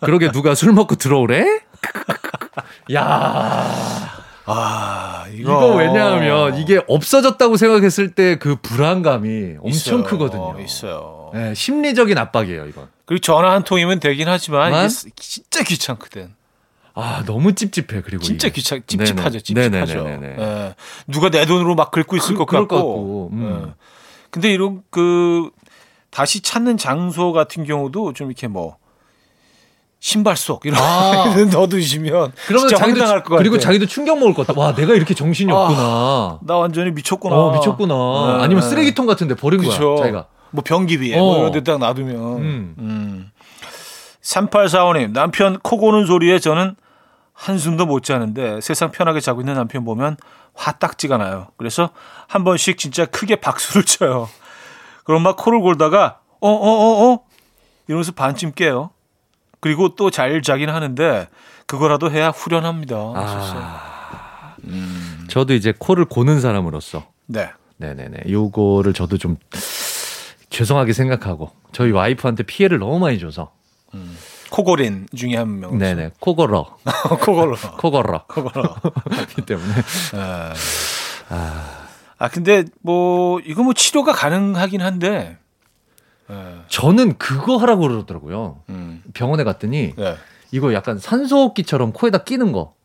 [0.00, 1.44] 그러게 누가 술 먹고 들어오래?
[2.94, 4.16] 야
[4.48, 10.04] 아 이거, 이거 왜냐하면 이게 없어졌다고 생각했을 때 그 불안감이 엄청 있어요.
[10.04, 10.56] 크거든요.
[10.60, 11.30] 있어요.
[11.34, 12.86] 네, 심리적인 압박이에요, 이건.
[13.06, 14.80] 그리고 전화 한 통이면 되긴 하지만 만?
[14.84, 16.32] 이게 쓰- 진짜 귀찮거든.
[16.94, 18.22] 아, 너무 찝찝해, 그리고.
[18.22, 18.48] 진짜.
[18.48, 19.40] 귀찮 찝찝하죠.
[19.40, 19.42] 네네.
[19.42, 20.04] 찝찝하죠.
[20.04, 20.36] 네네네네.
[20.42, 20.74] 예.
[21.08, 22.68] 누가 내 돈으로 막 긁고 있을 그- 것 같고.
[22.68, 23.64] 것 같고, 음.
[23.68, 23.74] 예.
[24.30, 25.50] 근데 이런 그
[26.16, 28.78] 다시 찾는 장소 같은 경우도 좀 이렇게 뭐
[30.00, 31.34] 신발 속 이런 아.
[31.34, 33.36] 거 넣어두시면 그러면 황당할 것 같아.
[33.36, 34.58] 그리고 자기도 충격 먹을 것 같아.
[34.58, 36.38] 와, 내가 이렇게 정신이 아, 없구나.
[36.40, 37.36] 나 완전히 미쳤구나.
[37.36, 38.38] 어, 미쳤구나.
[38.38, 38.44] 네.
[38.44, 39.96] 아니면 쓰레기통 같은데 버린 그쵸.
[39.96, 40.26] 거야, 자기가.
[40.52, 41.22] 뭐 변기 위에 어.
[41.22, 42.74] 뭐 이런 데딱 놔두면 음.
[42.78, 43.30] 음.
[44.22, 46.76] 3845님, 남편 코 고는 소리에 저는
[47.34, 50.16] 한숨도 못 자는데 세상 편하게 자고 있는 남편 보면
[50.54, 51.48] 화딱지가 나요.
[51.58, 51.90] 그래서
[52.26, 54.30] 한 번씩 진짜 크게 박수를 쳐요.
[55.06, 57.20] 그럼 막 코를 골다가 어, 어, 어, 어?
[57.88, 58.90] 이러면서 반쯤 깨요.
[59.60, 61.28] 그리고 또 잘 자긴 하는데
[61.66, 62.96] 그거라도 해야 후련합니다.
[62.96, 64.54] 아,
[65.28, 67.50] 저도 이제 코를 고는 사람으로서 네.
[67.78, 68.30] 네네네.
[68.30, 69.36] 요거를 저도 좀
[70.50, 73.52] 죄송하게 생각하고 저희 와이프한테 피해를 너무 많이 줘서
[74.50, 75.76] 코골인 중에 한 명.
[75.78, 76.76] 네네 코걸어
[77.24, 77.56] 코골러.
[77.78, 78.74] 코걸어 코골러.
[79.10, 79.74] 그렇기 때문에
[80.14, 80.52] 아.
[82.18, 85.38] 아 근데 뭐 이거 뭐 치료가 가능하긴 한데.
[86.28, 86.34] 예.
[86.68, 88.62] 저는 그거 하라고 그러더라고요.
[88.68, 89.02] 음.
[89.14, 90.16] 병원에 갔더니 네.
[90.50, 92.76] 이거 약간 산소호흡기처럼 코에다 끼는 거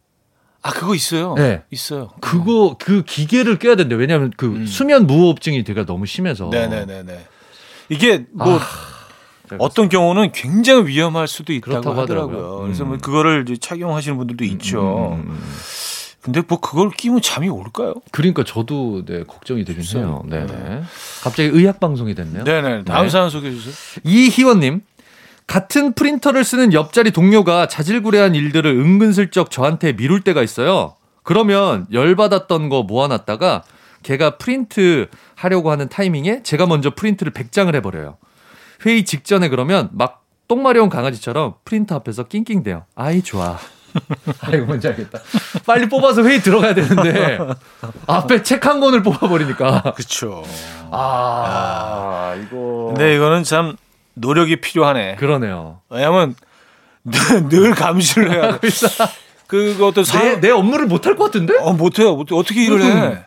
[0.64, 1.34] 아 그거 있어요.
[1.36, 1.64] 네.
[1.72, 2.12] 있어요.
[2.22, 3.96] 그거 그 기계를 껴야 된대.
[3.96, 4.66] 왜냐하면 그 음.
[4.68, 6.50] 수면 무호흡증이 되게 너무 심해서.
[6.50, 7.26] 네네네네.
[7.90, 8.62] 이게 뭐 아,
[9.58, 12.02] 어떤 경우는 굉장히 위험할 수도 있다고 하더라고요.
[12.02, 12.60] 하더라고요.
[12.62, 13.00] 그래서 뭐 음.
[13.00, 15.20] 그거를 이제 착용하시는 분들도 있죠.
[16.22, 17.96] 근데 뭐 그걸 끼면 잠이 올까요?
[18.12, 19.84] 그러니까 저도 네 걱정이 되긴.
[19.98, 20.24] 해요.
[20.28, 20.84] 네 네.
[21.24, 22.44] 갑자기 의학 방송이 됐네요.
[22.44, 22.84] 네네.
[22.84, 23.10] 다음 네.
[23.10, 23.74] 사연 소개해 주세요.
[24.04, 24.82] 이희원님.
[25.48, 30.96] 같은 프린터를 쓰는 옆자리 동료가 자질구레한 일들을 은근슬쩍 저한테 미룰 때가 있어요.
[31.24, 33.64] 그러면 열받았던 거 모아놨다가
[34.04, 38.18] 걔가 프린트 하려고 하는 타이밍에 제가 먼저 프린트를 100장을 해버려요.
[38.86, 42.86] 회의 직전에 그러면 막 똥마려운 강아지처럼 프린터 앞에서 낑낑대요.
[42.96, 43.58] 아이 좋아.
[44.42, 45.20] 아이고 뭔지 알겠다.
[45.66, 47.38] 빨리 뽑아서 회의 들어가야 되는데
[48.08, 49.94] 앞에 책 한 권을 뽑아버리니까.
[49.96, 50.44] 그렇죠.
[50.92, 52.88] 아 이거.
[52.90, 53.76] 근데 이거는 참
[54.14, 55.16] 노력이 필요하네.
[55.16, 55.80] 그러네요.
[55.90, 56.36] 왜냐면
[57.04, 58.68] 늘, 늘 감시를 해야 돼.
[59.48, 61.58] 그것도 사, 내, 내 업무를 못할 것 같은데?
[61.60, 62.16] 어, 못해요.
[62.16, 62.34] 못해.
[62.36, 63.26] 어떻게 일을 해?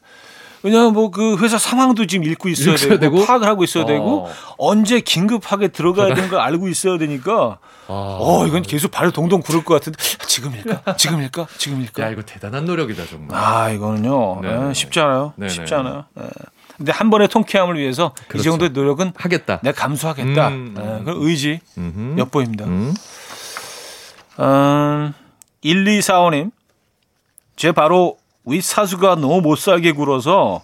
[0.64, 3.26] 왜냐하면 뭐 그 회사 상황도 지금 읽고 있어야 되고, 되고?
[3.26, 3.86] 파악을 하고 있어야 어.
[3.86, 8.18] 되고 언제 긴급하게 들어가야 되는 걸 알고 있어야 되니까 아.
[8.20, 13.04] 어 이건 계속 발을 동동 구를 것 같은데 지금일까 지금일까 지금일까 야 이거 대단한 노력이다
[13.06, 13.38] 정말.
[13.38, 14.68] 아 이거는요 네.
[14.70, 15.76] 예, 쉽지 않아요 네, 쉽지 네.
[15.80, 16.22] 않아요 예.
[16.78, 18.50] 근데 한 번의 통쾌함을 위해서 이 그렇죠.
[18.50, 19.60] 정도의 노력은 하겠다.
[19.62, 21.04] 내가 감수하겠다 음, 예, 음.
[21.04, 22.18] 그런 의지 음흠.
[22.18, 22.94] 엿보입니다 음.
[24.40, 25.12] 음,
[25.62, 26.50] 1245님.
[27.56, 30.62] 제 바로 윗사수가 너무 못 살게 굴어서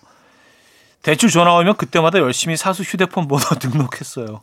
[1.02, 4.42] 대출 전화 오면 그때마다 열심히 사수 휴대폰 번호 등록했어요.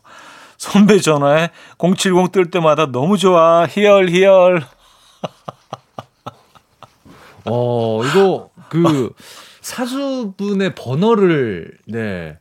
[0.58, 3.68] 선배 전화에 070 뜰 때마다 너무 좋아.
[3.68, 4.66] 희열, 희열.
[7.46, 9.14] 어 이거 그
[9.62, 12.38] 사수분의 번호를 네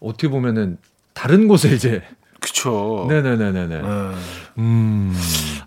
[0.00, 0.78] 어떻게 보면은
[1.12, 2.02] 다른 곳에 이제
[2.42, 3.06] 그쵸.
[3.08, 3.74] 네네네네네.
[3.76, 4.14] 음.
[4.58, 5.20] 음.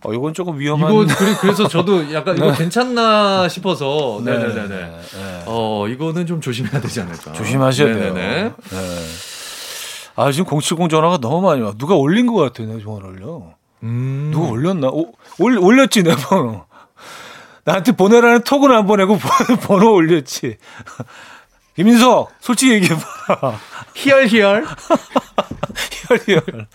[0.04, 0.94] 어, 이건 조금 위험한.
[0.94, 4.68] 이거 그래- 그래서 저도 약간 이거 괜찮나 싶어서 네, 네네네네.
[4.68, 5.44] 네.
[5.48, 7.32] 어 이거는 좀 조심해야 되지 않을까.
[7.34, 8.14] 조심하셔야 돼요.
[8.14, 8.44] 네네네.
[8.44, 8.52] 네.
[10.18, 11.74] 아, 지금 070 전화가 너무 많이 와.
[11.78, 13.54] 누가 올린 것 같아요, 내 전화를요.
[13.84, 14.30] 음.
[14.34, 14.88] 누가 올렸나?
[14.90, 16.66] 오, 올, 올렸지, 내 번호.
[17.66, 20.58] 나한테 보내라는 톡은 안 보내고 번- 번호 올렸지.
[21.76, 23.04] 김인석, 솔직히 얘기해봐.
[23.96, 24.66] 희열 희열.
[26.08, 26.68] 희열희열.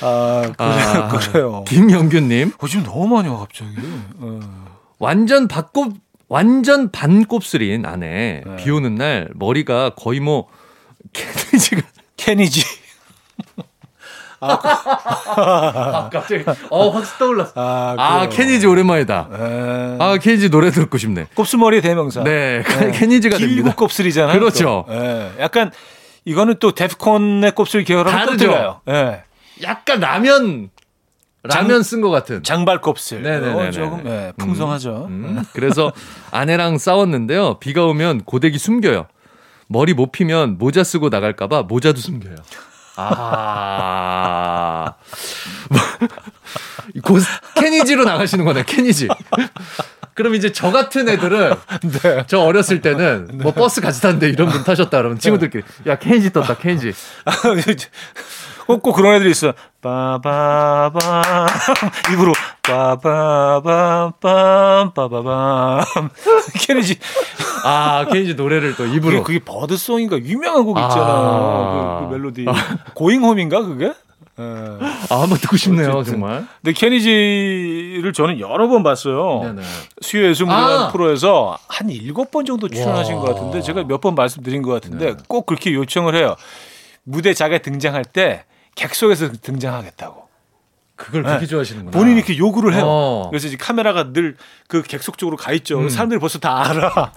[0.00, 0.54] 아, 그래요.
[0.58, 1.64] 아, 그래요.
[1.66, 3.70] 김영균님 어, 지금 너무 많이 와, 갑자기.
[4.18, 4.40] 어.
[4.98, 5.94] 완전 반곱
[6.28, 8.56] 완전 반곱슬인 아내 네.
[8.56, 10.48] 비 오는 날 머리가 거의 뭐
[11.12, 11.82] 케니지가
[12.16, 12.62] 케니지.
[14.40, 17.52] 아, 갑자기 어 확 떠올랐어.
[17.54, 18.28] 아, 아.
[18.28, 19.28] 케니지 오랜만이다.
[19.32, 19.96] 에.
[19.98, 21.26] 아 케니지 노래 듣고 싶네.
[21.34, 22.22] 곱슬머리 대명사.
[22.24, 22.62] 네,
[22.94, 23.74] 케니지가 길고 됩니다.
[23.76, 24.38] 곱슬이잖아요.
[24.38, 24.84] 그렇죠.
[24.88, 24.94] 또.
[24.94, 25.32] 예.
[25.40, 25.70] 약간
[26.24, 28.80] 이거는 또 데프콘의 곱슬 계열하고 또 다르죠.
[28.88, 29.22] 예.
[29.62, 30.70] 약간 라면
[31.42, 32.42] 라면 쓴 것 같은.
[32.42, 33.22] 장발 곱슬.
[33.22, 33.68] 네네네네.
[33.68, 35.06] 어, 조금 예, 풍성하죠.
[35.08, 35.92] 음, 그래서
[36.32, 37.58] 아내랑 싸웠는데요.
[37.60, 39.06] 비가 오면 고데기 숨겨요.
[39.68, 42.34] 머리 못 피면 모자 쓰고 나갈까봐 모자도 숨겨요.
[42.96, 44.94] 아.
[47.02, 47.18] 고,
[47.56, 49.08] 케니지로 나가시는 거네, 케니지.
[50.14, 51.54] 그럼 이제 저 같은 애들은
[52.02, 52.24] 네.
[52.26, 56.56] 저 어렸을 때는 뭐 버스 같이 탔는데 이런 분 타셨다 그러면 친구들끼리 야 케니지 떴다
[56.56, 56.94] 케니지
[58.66, 59.52] 꼭, 꼭 그런 애들이 있어.
[59.80, 61.22] 빠바밤.
[62.12, 64.12] 입으로 빠바밤,
[64.92, 65.84] 빠바밤.
[66.66, 66.98] 케니지.
[67.64, 70.18] 아 케니지 노래를 또 그게, 입으로 그게 버드송인가?
[70.18, 71.04] 유명한 곡 있잖아요.
[71.06, 72.00] 아.
[72.00, 72.44] 그, 그 멜로디.
[72.94, 73.92] Going Home인가, 그게?
[74.38, 74.42] 예.
[75.08, 76.20] 아 한번 듣고 싶네요 어쨌든.
[76.20, 79.40] 정말 근데 케니지를 저는 여러 번 봤어요.
[79.44, 79.62] 네네.
[80.02, 80.88] 수요예술무대라는 아.
[80.92, 83.22] 프로에서 한 일곱 번 정도 출연하신 와.
[83.22, 85.22] 것 같은데 제가 몇 번 말씀드린 것 같은데 네.
[85.26, 86.36] 꼭 그렇게 요청을 해요.
[87.04, 88.44] 무대 자기가 등장할 때
[88.76, 90.24] 객석에서 등장하겠다고.
[90.96, 91.46] 그걸 그렇게 네.
[91.46, 92.84] 좋아하시는구나 본인이 이렇게 요구를 해요.
[92.86, 93.26] 어.
[93.28, 94.36] 그래서 이제 카메라가 늘
[94.68, 95.78] 그 객석 쪽으로 가 있죠.
[95.78, 95.88] 음.
[95.90, 97.12] 사람들이 벌써 다 알아.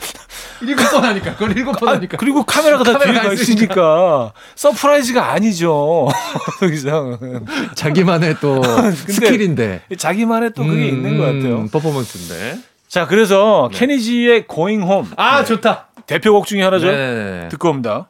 [0.61, 2.17] 일곱 번 하니까 그걸 일곱 번 아, 하니까.
[2.17, 6.09] 그리고 카메라가 다 뒤에 카메라가 가 있으니까 surprise가 아니죠.
[6.59, 7.45] 그 이상은
[7.75, 8.61] 자기만의 또
[9.07, 9.83] 스킬인데.
[9.97, 11.59] 자기만의 또 그게 있는 것 같아요.
[11.59, 12.59] 음, 퍼포먼스인데.
[12.87, 15.45] 자, 그래서 케니지의 Going Home 아 네.
[15.45, 15.87] 좋다.
[16.05, 16.87] 대표곡 중에 하나죠.
[16.91, 17.47] 네.
[17.49, 18.09] 듣고 옵니다.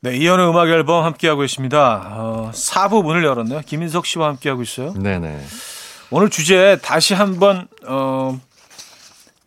[0.00, 2.02] 네, 이현의 음악 앨범 함께하고 있습니다.
[2.14, 3.62] 어, 4부 문을 열었네요.
[3.66, 4.92] 김인석 씨와 함께하고 있어요.
[4.94, 5.40] 네네.
[6.10, 8.38] 오늘 주제 다시 한번 어,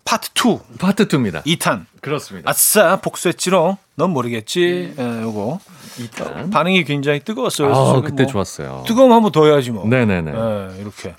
[0.03, 1.41] 파트 2, 파트 2입니다.
[1.45, 1.85] 2탄.
[2.01, 2.49] 그렇습니다.
[2.49, 3.77] 아싸, 복수했지롱.
[3.95, 4.93] 넌 모르겠지.
[4.97, 5.59] 예, 요거.
[5.99, 6.51] 2탄.
[6.51, 7.73] 반응이 굉장히 뜨거웠어요.
[7.73, 8.83] 아, 그때 뭐 좋았어요.
[8.87, 9.87] 뜨거움 한번 더 해야지 뭐.
[9.87, 10.31] 네네네.
[10.31, 11.15] 예, 이렇게.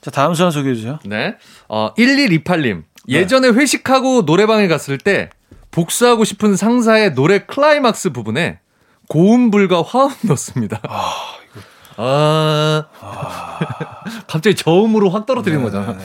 [0.00, 1.00] 자, 다음 사연 소개해 주세요.
[1.04, 1.34] 네.
[1.68, 2.84] 어, 1128님.
[3.08, 5.30] 예전에 회식하고 노래방에 갔을 때
[5.70, 8.60] 복수하고 싶은 상사의 노래 클라이막스 부분에
[9.08, 10.80] 고음 불과 화음 넣습니다.
[11.96, 12.86] 아,
[14.26, 15.96] 갑자기 저음으로 확 떨어뜨리는 거잖아.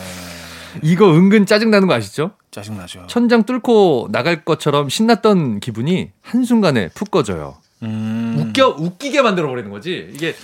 [0.81, 2.31] 이거 은근 짜증나는 거 아시죠?
[2.51, 3.07] 짜증나죠.
[3.07, 7.55] 천장 뚫고 나갈 것처럼 신났던 기분이 한순간에 푹 꺼져요.
[7.83, 8.35] 음.
[8.37, 10.09] 웃겨, 웃기게 만들어 버리는 거지.
[10.13, 10.35] 이게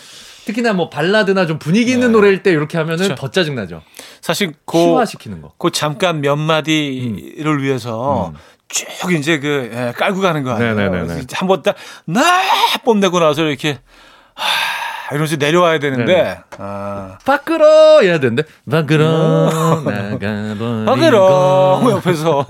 [0.45, 3.15] 특히나 뭐 발라드나 좀 분위기 있는 노래일 때 이렇게 하면은 그쵸.
[3.15, 3.81] 더 짜증나죠.
[4.21, 5.53] 사실 그, 희화시키는 거.
[5.57, 8.35] 그 잠깐 몇 마디를 위해서 음.
[8.71, 11.07] 쭉 이제 그 예, 깔고 가는 거 아니에요.
[11.33, 12.21] 한번 딱나
[12.83, 13.79] 뽐내고 나서 이렇게
[14.33, 16.37] 하, 이러면서 내려와야 되는데 네네.
[16.57, 19.49] 아, 밖으로 해야 되는데 밖으로
[19.83, 22.45] 나가버리고 아 그럼 옆에서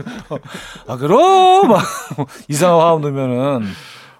[0.87, 1.81] 아 그럼 막
[2.47, 3.67] 이상한 화음 넣으면은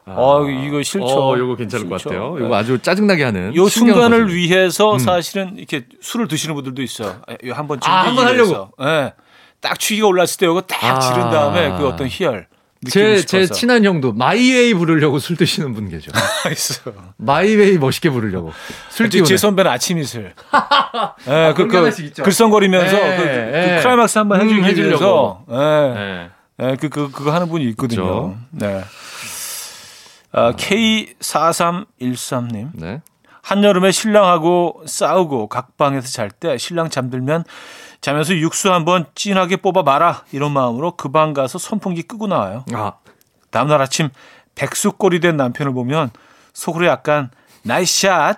[0.08, 1.06] 어 이거 싫죠.
[1.06, 2.10] 어, 요거 괜찮을 것 싫죠.
[2.10, 2.36] 같아요.
[2.36, 2.46] 네.
[2.46, 3.56] 요거 아주 짜증나게 하는.
[3.56, 4.34] 요 순간을.
[4.34, 5.00] 위해서 음.
[5.00, 7.22] 사실은 이렇게 술을 드시는 분들도 있어요.
[7.46, 8.72] 요 한번 아, 한번 하려고?
[8.82, 9.14] 예.
[9.62, 11.00] 딱 취기가 올랐을 때 요거 딱 아.
[11.00, 12.48] 지른 다음에 그 어떤 희열
[12.90, 13.46] 제, 제.
[13.46, 16.12] 친한 형도 My Way 부르려고 술 드시는 분 계죠.
[16.52, 16.92] 있어.
[17.18, 18.54] My Way 멋있게 부르려고.
[18.90, 20.34] 술 제, 선배는 아침 이슬.
[21.28, 22.24] 예, 그, 하나씩 그, 있죠.
[22.24, 23.78] 글썽거리면서 예, 그, 그 예.
[23.84, 25.46] 클라이막스 한번 음, 해주려고.
[25.52, 25.56] 예.
[25.94, 26.30] 네.
[26.60, 28.02] 예, 그, 그, 그거 하는 분이 있거든요.
[28.02, 28.36] 그렇죠.
[28.50, 28.84] 네.
[30.32, 32.70] 아, K4313님.
[32.74, 33.02] 네.
[33.44, 37.44] 한여름에 신랑하고 싸우고 각 방에서 잘 때 신랑 잠들면
[38.02, 42.66] 자면서 육수 한번 진하게 뽑아 마라 이런 마음으로 그 방 가서 선풍기 끄고 나와요.
[42.74, 42.94] 아,
[43.52, 44.10] 다음날 아침
[44.56, 46.10] 백숙 꼴이 된 남편을 보면
[46.54, 47.30] 속으로 약간
[47.64, 48.38] nice shot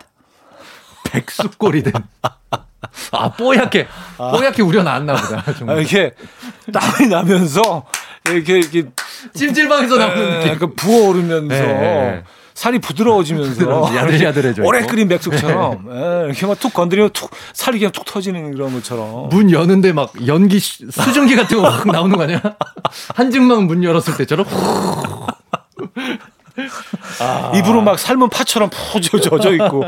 [1.06, 1.94] 백숙 꼴이 된.
[3.12, 3.88] 아, 뽀얗게.
[4.18, 5.44] 뽀얗게 우려 나왔나 보다.
[5.46, 5.78] 아, 정말.
[5.80, 6.14] 이렇게
[6.72, 7.86] 땀이 나면서
[8.30, 8.86] 이렇게 이렇게
[9.34, 10.52] 찜질방에서 나오는 에, 느낌.
[10.54, 12.24] 약간 부어오르면서 네.
[12.54, 14.86] 살이 부드러워지면서 부드러워지, 야들야들해져 오래.
[14.86, 19.52] 끓인 백숙처럼 에, 이렇게 막 툭 건드리면 툭 살이 그냥 툭 터지는 그런 것처럼 문
[19.52, 22.42] 여는데 막 연기 시- 수증기 같은 거확 나오는 거 아니야?
[23.16, 24.46] 한증막 문 열었을 때처럼
[27.56, 29.84] 입으로 막 삶은 파처럼 푹 젖어 있고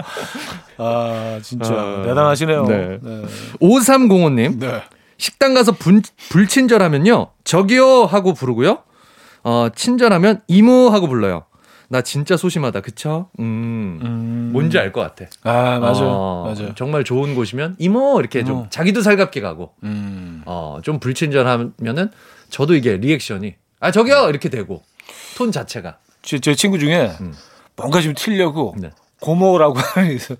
[0.78, 2.66] 아 진짜 아, 대단하시네요.
[2.66, 2.98] 네.
[3.02, 3.22] 네.
[3.62, 4.82] 5305님 네.
[5.18, 8.80] 식당 가서 분, 불친절하면요 저기요 하고 부르고요
[9.44, 11.44] 어 친절하면 이모 하고 불러요
[11.90, 13.30] 나 진짜 소심하다 그쵸?
[13.40, 14.50] 음, 음.
[14.54, 16.74] 뭔지 알 것 같아 아 맞아요, 어, 맞아요.
[16.76, 18.68] 정말 좋은 곳이면 이모 이렇게 좀.
[18.70, 20.42] 자기도 살갑게 가고 음.
[20.46, 22.10] 어, 좀 불친절하면은
[22.50, 24.84] 저도 이게 reaction이 아 저기요 이렇게 되고
[25.38, 27.34] 톤 자체가 제, 제 친구 중에 음.
[27.76, 28.90] 뭔가 좀 틀려고 네.
[29.22, 30.36] 고모라고 하는 있어.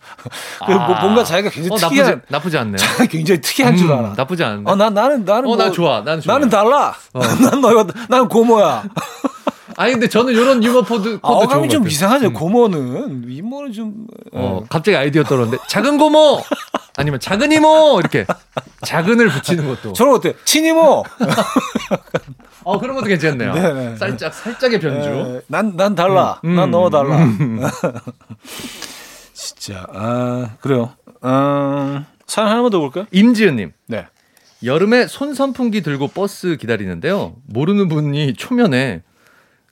[0.66, 2.78] 그 뭐- 뭔가 자기가 굉장히 어, 특이한 나쁘지 나쁘지 않네.
[3.10, 4.14] 굉장히 특이한 줄 음, 알아.
[4.18, 4.70] 나쁘지 않은데.
[4.72, 6.02] 어, 나 나는 나는 어, 나 뭐- 좋아.
[6.02, 6.34] 나는 좋아.
[6.34, 6.94] 나는 달라.
[7.14, 8.84] 난 너가 나는 고모야.
[9.78, 11.88] 아니 근데 저는 이런 유머 코드 아, 어감이 것 좀.
[11.88, 12.34] 이상하죠.
[12.34, 16.42] 고모는 이모는 좀 어, 갑자기 아이디어 떠오르는데 작은 고모
[16.98, 18.26] 아니면 작은 이모 이렇게
[18.84, 19.94] 작은을 붙이는 것도.
[19.94, 20.34] 저는 어때?
[20.46, 21.04] 친이모.
[22.64, 23.54] 어 그런 것도 괜찮네요.
[23.54, 23.96] 네네.
[23.98, 25.10] 살짝 살짝의 변주.
[25.10, 26.40] 에, 난, 난 달라.
[26.46, 27.18] 음, 난 너무 달라.
[27.24, 27.60] 음.
[29.34, 30.92] 진짜, 아, 그래요.
[31.24, 33.06] 음, 사연 하나만 더 볼까요?
[33.12, 34.08] 임지은님 네.
[34.64, 37.36] 여름에 손 선풍기 들고 버스 기다리는데요.
[37.46, 39.04] 모르는 분이 초면에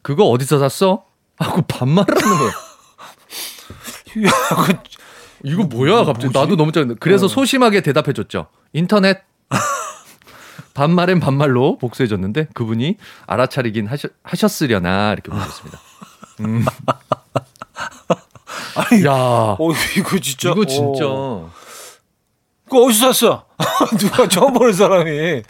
[0.04, 1.06] 그거 어디서 샀어?
[1.38, 2.52] 하고 반말을 하는 거예요.
[4.14, 4.22] 그,
[5.50, 6.96] 이거 뭐야 갑자기 나도 너무 짜증나.
[7.00, 8.48] 그래서 소심하게 대답해줬죠.
[8.74, 9.24] 인터넷.
[10.76, 12.98] 반말엔 반말로 복수해줬는데 그분이
[13.28, 15.80] 알아차리긴 하셨, 하셨으려나 이렇게 보셨습니다.
[16.42, 16.66] 음.
[18.76, 19.58] 아니, 야, 어,
[19.98, 20.50] 이거 진짜.
[20.52, 21.52] 이거 진짜 어.
[22.66, 23.46] 그거 어디서 샀어?
[24.00, 25.44] 누가 처음 보는 사람이.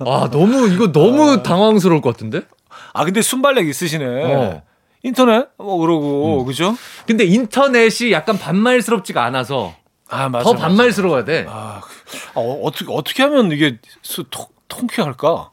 [0.00, 2.42] 아, 너무, 이거 너무 당황스러울 것 같은데?
[2.94, 4.34] 아 근데 순발력 있으시네.
[4.34, 4.62] 어.
[5.02, 6.76] 인터넷 뭐 그러고 그죠?
[7.06, 9.74] 근데 인터넷이 약간 반말스럽지가 않아서
[10.08, 10.44] 아 맞아.
[10.52, 10.56] 더.
[10.56, 11.46] 반말스러워야 돼.
[11.48, 15.50] 아, 그- 아, 어, 어떻게 어떻게 하면 이게 수, 통, 통쾌할까?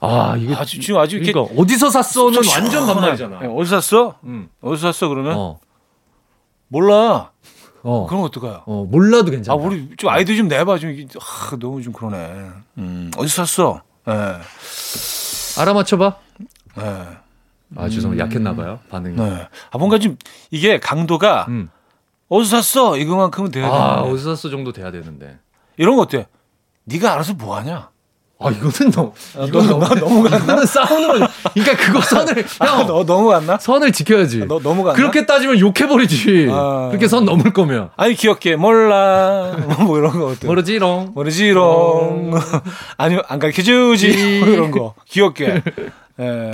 [0.00, 0.54] 아, 이게.
[0.54, 2.86] 아주 지금 아주 이렇게 그러니까 어디서 샀어는 좀 완전.
[2.86, 3.40] 반말이잖아.
[3.40, 4.18] 네, 어디서 샀어?
[4.24, 4.48] 음.
[4.62, 5.60] 어디서 샀어 그러면 어.
[6.68, 7.32] 몰라.
[7.82, 8.06] 어.
[8.06, 8.62] 그럼 어떡해요?
[8.66, 9.54] 어, 몰라도 괜찮아.
[9.54, 12.50] 아 우리 좀 아이디어 좀 내봐 좀 아, 너무 좀 그러네.
[12.78, 13.82] 음, 어디서 샀어?
[14.08, 15.60] 예.
[15.60, 16.16] 알아맞혀봐.
[16.78, 16.82] 예.
[17.76, 18.24] 아, 죄송합니다.
[18.26, 18.80] 약했나봐요.
[18.90, 19.16] 반응이.
[19.16, 19.48] 네.
[19.70, 20.16] 아 뭔가 좀
[20.50, 21.70] 이게 강도가 음.
[22.28, 22.96] 어디서 샀어?
[22.96, 23.76] 이거만큼은 돼야 돼.
[23.76, 25.38] 아, 어디서 샀어 정도 돼야 되는데.
[25.76, 26.26] 이런 거 어때?
[26.84, 27.90] 네가 알아서 뭐 하냐?
[28.42, 29.12] 아, 이거는 너무,
[29.46, 30.44] 이거 너- 너 너무 갔나?
[30.44, 33.58] 이거는 싸우는 거 그러니까 그거 선을, 아, 형, 너 너무 갔나?
[33.58, 34.46] 선을 지켜야지.
[34.48, 34.96] 너 너무 갔나?
[34.96, 36.48] 그렇게 따지면 욕해 버리지.
[36.50, 36.88] 아.
[36.88, 37.90] 그렇게 선 넘을 거면.
[37.96, 39.52] 아니 귀엽게 몰라
[39.84, 40.46] 뭐 이런 거 어때?
[40.46, 41.12] 모르지롱.
[41.14, 42.32] 모르지롱
[42.96, 45.62] 아니면 안 가르쳐 주지 뭐 이런 거 귀엽게
[46.20, 46.50] 예.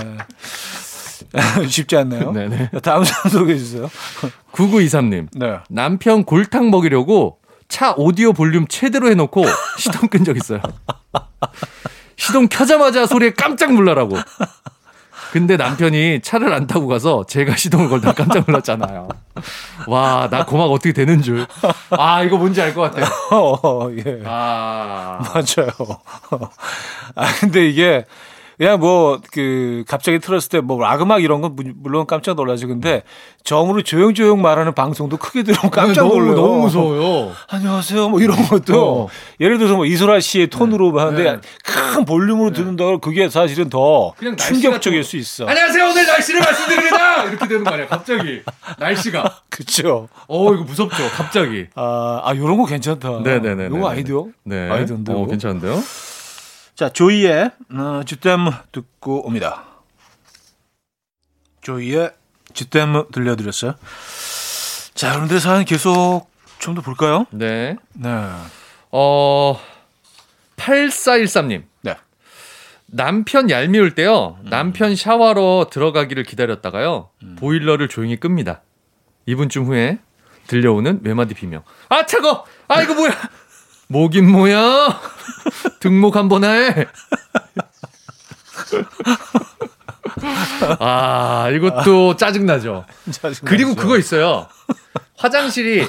[1.69, 2.33] 쉽지 않네요.
[2.33, 2.71] 네네.
[2.83, 3.91] 다음 사람 소개해 주세요.
[4.53, 5.29] 9923님.
[5.35, 5.59] 네.
[5.69, 7.39] 남편 골탕 먹이려고
[7.69, 9.45] 차 오디오 볼륨 최대로 해놓고
[9.79, 10.61] 시동 끈 적 있어요.
[12.17, 14.17] 시동 켜자마자 소리에 깜짝 놀라라고.
[15.33, 19.09] 근데 남편이 차를 안 타고 가서 제가 시동을 걸다 깜짝 놀랐잖아요.
[19.89, 21.47] 와, 나 고막 어떻게 되는 줄.
[21.91, 23.05] 아, 이거 뭔지 알 것 같아요.
[23.37, 24.23] 어, 예.
[24.25, 25.19] 아.
[25.35, 25.71] 맞아요.
[27.17, 28.05] 아 근데 이게
[28.59, 32.69] 그냥 뭐 그 갑자기 틀었을 때 뭐 락음악 이런 건 무- 물론 깜짝 놀라죠.
[32.69, 33.03] 근데
[33.45, 36.35] 정으로 조용조용 말하는 방송도 크게 들으면 깜짝 너무, 놀라요.
[36.37, 37.33] 너무 무서워요.
[37.49, 38.09] 안녕하세요.
[38.09, 39.09] 뭐 이런 것도 어.
[39.41, 41.39] 예를 들어서 뭐 이소라 씨의 톤으로 하는데 네.
[41.65, 45.47] 큰 볼륨으로 듣는다고 그게 사실은 더 충격적일 좀- 수 있어.
[45.47, 45.85] 안녕하세요.
[45.85, 47.25] 오늘 날씨를 말씀드립니다.
[47.25, 48.43] 이렇게 되는 거 아니야, 갑자기.
[48.79, 49.41] 날씨가.
[49.51, 50.09] 그렇죠.
[50.29, 51.67] 어, 이거 무섭죠, 갑자기.
[51.75, 53.21] 아, 아 요런 거 괜찮다.
[53.23, 53.67] 네네네.
[53.67, 54.27] 요거 아이디어.
[54.45, 54.69] 네.
[54.71, 55.13] 아이디어인데.
[55.13, 55.27] 어.
[55.27, 55.81] 괜찮은데요?
[56.77, 59.65] 자, 조이의 어, 주댐 듣고 옵니다.
[61.63, 62.13] 조이의
[62.53, 63.75] 주댐 들려드렸어요.
[64.95, 66.27] 자, 그런데 사연 계속
[66.59, 67.27] 좀 더 볼까요?
[67.31, 67.77] 네.
[67.95, 68.09] 네.
[68.91, 69.59] 어,
[70.57, 71.65] 8413님.
[71.83, 71.97] 네.
[72.87, 74.39] 남편 얄미울 때요.
[74.43, 77.11] 남편 샤워로 들어가기를 기다렸다가요.
[77.39, 78.63] 보일러를 조용히 끕니다.
[79.29, 79.99] 2분쯤 후에
[80.47, 81.63] 들려오는 외마디 비명.
[81.89, 82.45] 아, 차고!
[82.69, 83.13] 아, 이거 뭐야!
[83.89, 85.01] 뭐긴 뭐야!
[85.81, 86.87] 등목 한 번 해!
[90.81, 92.85] 아, 이것도 짜증나죠.
[93.45, 94.47] 그리고 그거 있어요.
[95.17, 95.87] 화장실이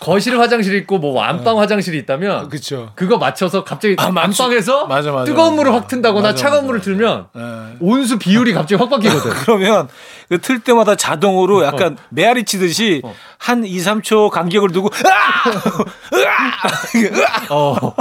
[0.00, 2.92] 거실 화장실 있고 뭐 안방 화장실이 있다면 그렇죠.
[2.94, 4.06] 그거 맞춰서 갑자기 아.
[4.06, 5.54] 안방에서 맞아, 맞아, 뜨거운.
[5.56, 6.80] 물을 확 튼다거나 맞아, 차가운 물을.
[6.80, 7.42] 틀면 네.
[7.80, 9.30] 온수 비율이 갑자기 확 바뀌거든.
[9.44, 9.88] 그러면
[10.28, 13.02] 그 틀 때마다 자동으로 약간 메아리 치듯이
[13.38, 14.90] 한 2, 3초 간격을 두고
[16.12, 17.54] 으아!
[17.54, 17.94] 어,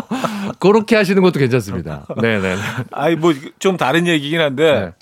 [0.60, 2.06] 그렇게 하시는 것도 괜찮습니다.
[2.22, 2.56] 네 네.
[2.92, 4.94] 아이 뭐좀 다른 얘기긴 한데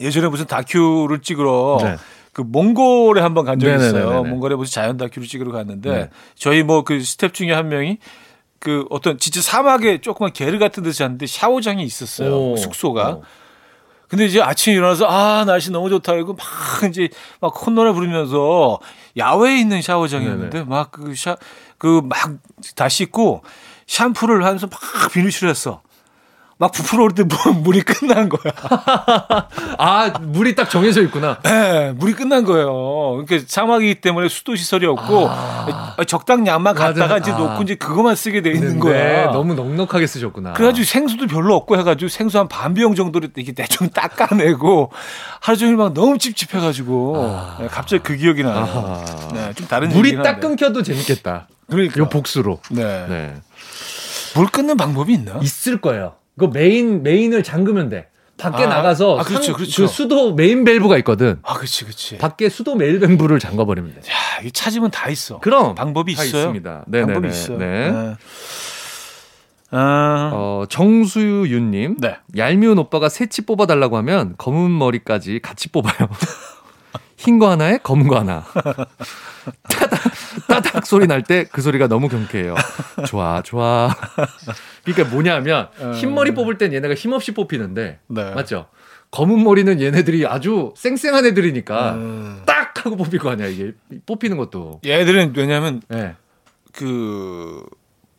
[0.00, 1.96] 예전에 무슨 다큐를 찍으러 네.
[2.34, 3.72] 그 몽골에 한번 간 적이.
[3.76, 4.22] 있어요.
[4.24, 6.10] 몽골에 무슨 자연 다큐를 찍으러 갔는데 네.
[6.34, 7.98] 저희 뭐 그 스태프 중에 한 명이
[8.58, 12.52] 그 어떤 진짜 사막에 조그만 게르 같은 데서 잤는데 샤워장이 있었어요.
[12.52, 12.56] 오.
[12.56, 13.08] 숙소가.
[13.08, 13.22] 어.
[14.08, 17.08] 근데 이제 아침에 일어나서 아 날씨 너무 좋다 이거 막 이제
[17.40, 18.78] 막 콧노래 부르면서
[19.16, 21.36] 야외에 있는 샤워장이었는데 막 그 샤
[21.78, 22.38] 그 막
[22.76, 23.42] 다 씻고
[23.86, 24.80] 샴푸를 하면서 막
[25.12, 25.82] 비누칠을 했어.
[26.64, 28.52] 막 부풀어 때 물- 물이 끝난 거야.
[29.76, 31.38] 아 물이 딱 정해져 있구나.
[31.42, 33.22] 네, 물이 끝난 거예요.
[33.26, 35.28] 그러니까 사막이기 때문에 수도 시설이 없고
[36.06, 36.86] 적당량만 맞아.
[36.88, 37.36] 갖다가 이제 아.
[37.36, 39.30] 놓고 이제 그것만 쓰게 돼 있는 네, 거야.
[39.30, 40.54] 너무 넉넉하게 쓰셨구나.
[40.54, 44.90] 그래가지고 생수도 별로 없고 해가지고 생수 한 반 병 정도를 이렇게 대충 닦아내고
[45.40, 48.66] 하루 종일 막 너무 찝찝해가지고 네, 갑자기 그 기억이 나요.
[49.04, 49.32] 아.
[49.34, 50.40] 네, 좀 다른 물이 딱.
[50.40, 51.46] 끊겨도 재밌겠다.
[51.70, 52.60] 그러니까 요 복수로.
[52.70, 53.06] 네.
[53.08, 53.34] 네.
[54.34, 55.38] 물 끊는 방법이 있나?
[55.42, 56.14] 있을 거예요.
[56.38, 58.08] 그거 main main을 잠그면 돼.
[58.36, 59.82] 밖에 아, 나가서 아, 그렇죠, 상- 그렇죠.
[59.82, 61.38] 그 수도 메인 밸브가 있거든.
[61.42, 62.18] 아, 그렇지, 그렇지.
[62.18, 64.00] 밖에 수도 메인 밸브를 잠가 버리면 돼.
[64.00, 65.38] 야, 이 찾으면 다 있어.
[65.38, 66.40] 그럼 방법이 다 있어요.
[66.42, 66.84] 있습니다.
[66.88, 67.12] 네네네.
[67.12, 67.58] 방법이 있어요.
[67.58, 67.90] 네.
[67.92, 68.14] 네.
[69.70, 71.96] 아, 어, 정수유님.
[72.00, 72.16] 네.
[72.36, 76.08] 얄미운 오빠가 새치 뽑아달라고 하면 검은 머리까지 같이 뽑아요.
[77.24, 78.44] 흰 거 하나에 검은 거 하나.
[79.68, 80.00] 따닥,
[80.46, 82.54] 따닥 소리 날 때 그 소리가 너무 경쾌해요.
[83.06, 83.94] 좋아, 좋아.
[84.84, 88.34] 그러니까 뭐냐면 흰 머리 뽑을 땐 얘네가 힘없이 뽑히는데 네.
[88.34, 88.66] 맞죠?
[89.10, 92.42] 검은 머리는 얘네들이 아주 쌩쌩한 애들이니까 음.
[92.46, 93.72] 딱 하고 뽑힐 거 아니야 이게
[94.06, 94.80] 뽑히는 것도.
[94.84, 96.14] 얘들은 왜냐면 네.
[96.72, 97.64] 그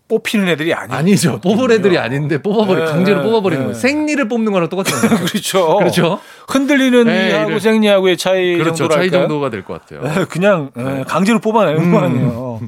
[0.08, 1.40] 뽑히는 애들이 아니 아니죠.
[1.42, 3.66] 뽑을 애들이 아닌데 뽑아버리 네, 강제로 네, 뽑아버리는 네.
[3.72, 3.80] 거예요.
[3.80, 5.26] 생리를 뽑는 거랑 똑같은 거예요.
[5.26, 5.78] 그렇죠.
[5.78, 6.20] 그렇죠.
[6.48, 8.88] 흔들리는 네, 이하고 이를- 생리하고의 차이 그렇죠.
[8.88, 9.10] 차이?
[9.10, 10.04] 정도가 될 것 같아요.
[10.04, 12.62] 네, 그냥 예, 강제로 뽑아내는 거 아니에요.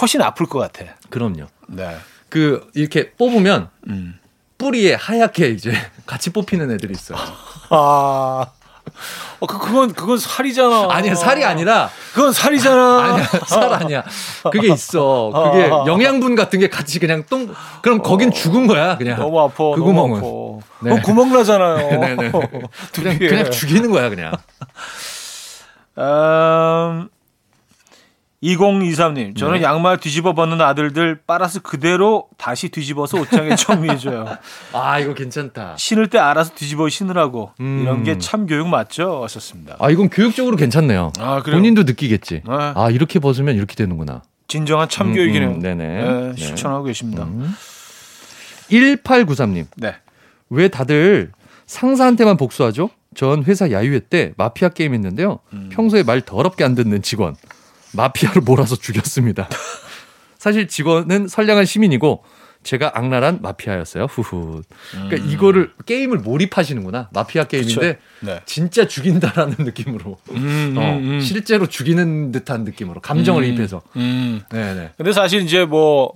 [0.00, 0.84] 훨씬 아플 것 같아.
[1.10, 1.46] 그럼요.
[1.68, 1.96] 네.
[2.28, 4.14] 그 이렇게 뽑으면 음.
[4.58, 5.72] 뿌리에 하얗게 이제
[6.06, 7.18] 같이 뽑히는 애들이 있어요.
[7.70, 8.46] 아.
[9.40, 10.88] 어, 그, 그건, 그건 살이잖아.
[10.90, 12.98] 아니야, 살이 아니라 그건 살이잖아.
[13.04, 14.04] 아니야, 살 아니야.
[14.50, 15.30] 그게 있어.
[15.52, 19.18] 그게 영양분 같은 게 같이 그냥 똥, 그럼 거긴 죽은 거야, 그냥.
[19.18, 19.56] 너무 아파.
[19.74, 20.18] 그 구멍은.
[20.18, 20.28] 아파.
[20.80, 21.00] 네.
[21.02, 22.00] 구멍 나잖아요.
[22.00, 22.30] 네네.
[22.94, 23.28] 그냥, 두피에.
[23.28, 24.32] 그냥 죽이는 거야, 그냥.
[25.98, 27.08] 음,
[28.42, 29.62] 2023님, 저는 네.
[29.62, 34.26] 양말 뒤집어 벗는 아들들 빨아서 그대로 다시 뒤집어서 옷장에 정리해줘요.
[34.72, 35.74] 아, 이거 괜찮다.
[35.76, 37.50] 신을 때 알아서 뒤집어 신으라고.
[37.60, 37.80] 음.
[37.82, 39.22] 이런 게 참 교육 맞죠?
[39.24, 39.76] 하셨습니다.
[39.80, 41.12] 아, 이건 교육적으로 괜찮네요.
[41.18, 41.56] 아, 그래요?
[41.58, 42.34] 본인도 느끼겠지.
[42.34, 42.42] 네.
[42.46, 44.22] 아, 이렇게 벗으면 이렇게 되는구나.
[44.46, 45.50] 진정한 참 음, 교육이네요.
[45.50, 45.84] 음, 네네.
[45.86, 46.32] 네, 네.
[46.36, 47.24] 실천하고 계십니다.
[47.24, 47.52] 음.
[48.70, 49.66] 1893님.
[49.76, 49.94] 네.
[50.50, 51.32] 왜 다들
[51.66, 52.90] 상사한테만 복수하죠?
[53.14, 55.40] 전 회사 야유회 때 마피아 게임 했는데요.
[55.52, 55.70] 음.
[55.72, 57.34] 평소에 말 더럽게 안 듣는 직원.
[57.98, 59.48] 마피아로 몰아서 죽였습니다.
[60.38, 62.22] 사실 직원은 선량한 시민이고
[62.62, 64.04] 제가 악랄한 마피아였어요.
[64.04, 64.62] 후후.
[64.90, 67.08] 그러니까 이거를 게임을 몰입하시는구나.
[67.12, 67.88] 마피아 게임인데
[68.22, 68.26] 음.
[68.26, 68.40] 네.
[68.46, 70.16] 진짜 죽인다라는 느낌으로.
[70.32, 71.20] 음, 어, 음, 음.
[71.20, 73.48] 실제로 죽이는 듯한 느낌으로 감정을 음.
[73.52, 73.82] 입혀서.
[73.96, 74.42] 음.
[74.50, 74.90] 네네.
[74.96, 76.12] 근데 사실 이제 뭐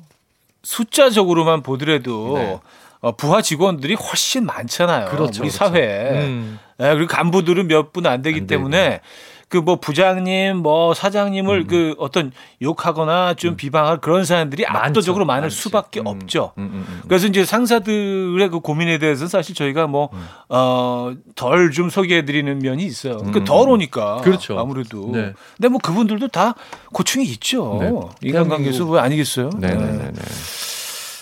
[0.63, 2.59] 숫자적으로만 보더라도 네.
[3.01, 5.07] 어, 부하 직원들이 훨씬 많잖아요.
[5.07, 5.59] 그렇죠, 우리 그렇죠.
[5.59, 6.11] 사회에.
[6.27, 6.59] 음.
[6.81, 8.61] 예, 그리고 간부들은 몇 분 안 되기 안 되고.
[8.61, 9.01] 때문에
[9.53, 11.67] 그 뭐 부장님, 뭐 사장님을 음.
[11.67, 12.33] 그 어떤
[12.63, 15.57] 욕하거나 좀 비방할 그런 사람들이 압도적으로 많을 많지.
[15.57, 16.53] 수밖에 음, 없죠.
[16.57, 17.03] 음, 음, 음.
[17.07, 20.09] 그래서 이제 상사들의 그 고민에 대해서는 사실 저희가 뭐,
[20.49, 23.19] 어, 덜 좀 소개해 드리는 면이 있어요.
[23.19, 23.45] 그 음.
[23.45, 24.23] 덜 오니까.
[24.23, 24.59] 그렇죠.
[24.59, 25.11] 아무래도.
[25.13, 25.35] 네.
[25.59, 26.55] 근데 뭐 그분들도 다
[26.95, 27.77] 고충이 있죠.
[27.79, 27.93] 네.
[28.29, 29.51] 인간관계에서 왜 아니겠어요?
[29.59, 30.13] 네네네.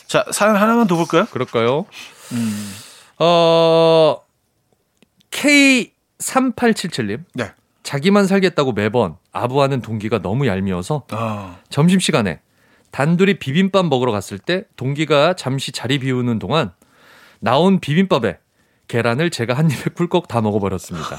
[0.07, 1.26] 자, 사연 하나만 더 볼까요?
[1.33, 1.85] 그럴까요?
[2.33, 2.74] 음.
[3.18, 4.18] 어,
[5.33, 7.24] K3877님.
[7.35, 7.51] 네.
[7.83, 12.41] 자기만 살겠다고 매번 아부하는 동기가 너무 얄미워서 아, 점심시간에
[12.91, 16.72] 단둘이 비빔밥 먹으러 갔을 때 동기가 잠시 자리 비우는 동안
[17.41, 18.39] 나온 비빔밥에
[18.89, 21.16] 계란을 제가 한 입에 꿀꺽 다 먹어버렸습니다.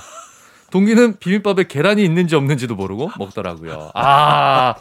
[0.71, 3.91] 동기는 비빔밥에 계란이 있는지 없는지도 모르고 먹더라고요.
[3.93, 4.73] 아,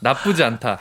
[0.00, 0.78] 나쁘지 않다.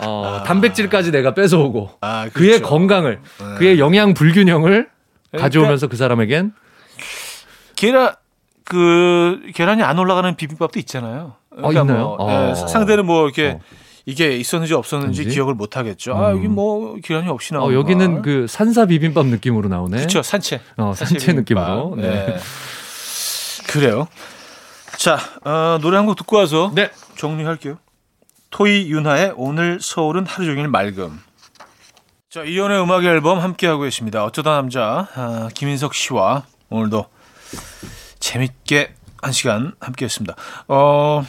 [0.00, 2.66] 어, 단백질까지 내가 뺏어오고 아, 그의 그렇죠.
[2.66, 3.20] 건강을,
[3.58, 4.88] 그의 영양 불균형을
[5.30, 6.52] 그러니까- 가져오면서 그 사람에겐
[7.76, 8.14] 계란,
[8.64, 11.34] 그, 계란이 안 올라가는 비빔밥도 있잖아요.
[11.50, 12.16] 그러니까 어, 있나요?
[12.18, 12.54] 뭐, 예, 어.
[12.54, 13.60] 상대는 뭐 이렇게 어.
[14.06, 15.34] 이게 있었는지 없었는지 뭔지?
[15.34, 16.14] 기억을 못 하겠죠.
[16.14, 16.36] 아, 음.
[16.38, 19.98] 여기 뭐 계란이 없이 나오는 어, 여기는 그 산사 비빔밥 느낌으로 나오네.
[19.98, 20.22] 그렇죠.
[20.22, 20.60] 산채.
[20.76, 21.36] 어, 산채 비빔밥.
[21.36, 21.94] 느낌으로.
[21.96, 22.26] 네.
[22.26, 22.36] 네.
[23.68, 24.08] 그래요.
[24.96, 26.90] 자, 어, 노래 한 곡 듣고 와서 네.
[27.16, 27.78] 정리할게요.
[28.50, 31.20] 토이 윤하의 오늘 서울은 하루 종일 맑음.
[32.28, 34.24] 자, 이연의 음악 앨범 함께 하고 계십니다.
[34.24, 37.06] 어쩌다 남자 아, 김인석 씨와 오늘도
[38.32, 40.34] 재밌게 한 시간 함께 했습니다.
[40.66, 41.24] 어,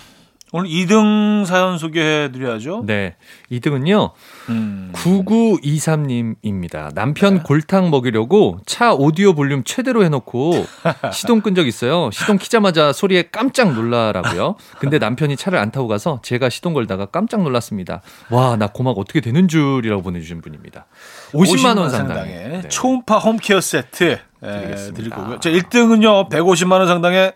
[0.55, 2.83] 오늘 2등 사연 소개해 드려야죠.
[2.85, 3.15] 네.
[3.51, 4.11] 2등은요.
[4.49, 4.91] 음.
[4.93, 6.93] 9923님입니다.
[6.93, 10.63] 남편 골탕 먹이려고 차 오디오 볼륨 최대로 해놓고
[11.11, 12.11] 시동 끈 적 있어요.
[12.11, 14.55] 시동 키자마자 소리에 깜짝 놀라라고요.
[14.77, 18.03] 근데 남편이 차를 안 타고 가서 제가 시동 걸다가 깜짝 놀랐습니다.
[18.29, 20.85] 와, 나 고막 어떻게 되는 줄이라고 보내주신 분입니다.
[21.33, 22.69] 50만 원 상당의 네.
[22.69, 24.95] 초음파 홈케어 세트 예, 드리겠습니다.
[24.97, 25.39] 드릴 거고요.
[25.39, 26.29] 자, 1등은요.
[26.29, 27.33] 150만 원 상당의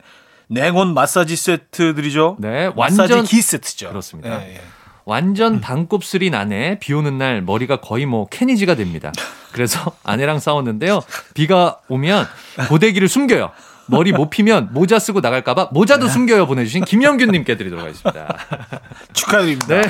[0.48, 2.38] 냉온 마사지 세트 드리죠.
[2.40, 3.90] 네, 마사지 완전 기 세트죠.
[3.90, 4.42] 그렇습니다.
[4.46, 4.62] 예, 예.
[5.06, 9.14] 완전 반곱슬인 아내 비 오는 날 머리가 거의 뭐 케니지가 됩니다.
[9.54, 11.02] 그래서 아내랑 싸웠는데요.
[11.34, 12.28] 비가 오면
[12.68, 13.52] 고데기를 숨겨요.
[13.86, 18.38] 머리 못 피면 모자 쓰고 나갈까봐 모자도 숨겨요 보내주신 김영균님께 드리도록 하겠습니다.
[19.14, 19.68] 축하드립니다.
[19.68, 19.82] 네.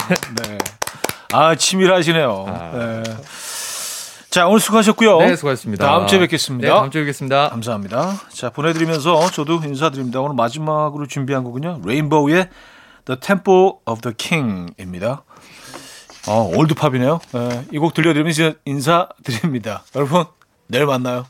[0.44, 0.58] 네.
[1.34, 2.46] 아, 치밀하시네요.
[2.48, 2.72] 아.
[2.78, 3.04] 네.
[4.30, 5.20] 자, 오늘 수고하셨고요.
[5.20, 5.86] 네, 수고하셨습니다.
[5.86, 6.68] 다음 주에 뵙겠습니다.
[6.68, 7.50] 네, 다음 주에 뵙겠습니다.
[7.50, 8.14] 감사합니다.
[8.30, 10.20] 자, 보내드리면서 저도 인사드립니다.
[10.22, 11.82] 오늘 마지막으로 준비한 곡은요.
[11.86, 12.50] 레인보우의
[13.06, 15.24] The Temple of the King입니다.
[16.28, 17.20] 어, 올드팝이네요.
[17.72, 19.84] 이 곡 들려드리면서 인사드립니다.
[19.96, 20.26] 여러분,
[20.68, 21.26] 내일 만나요.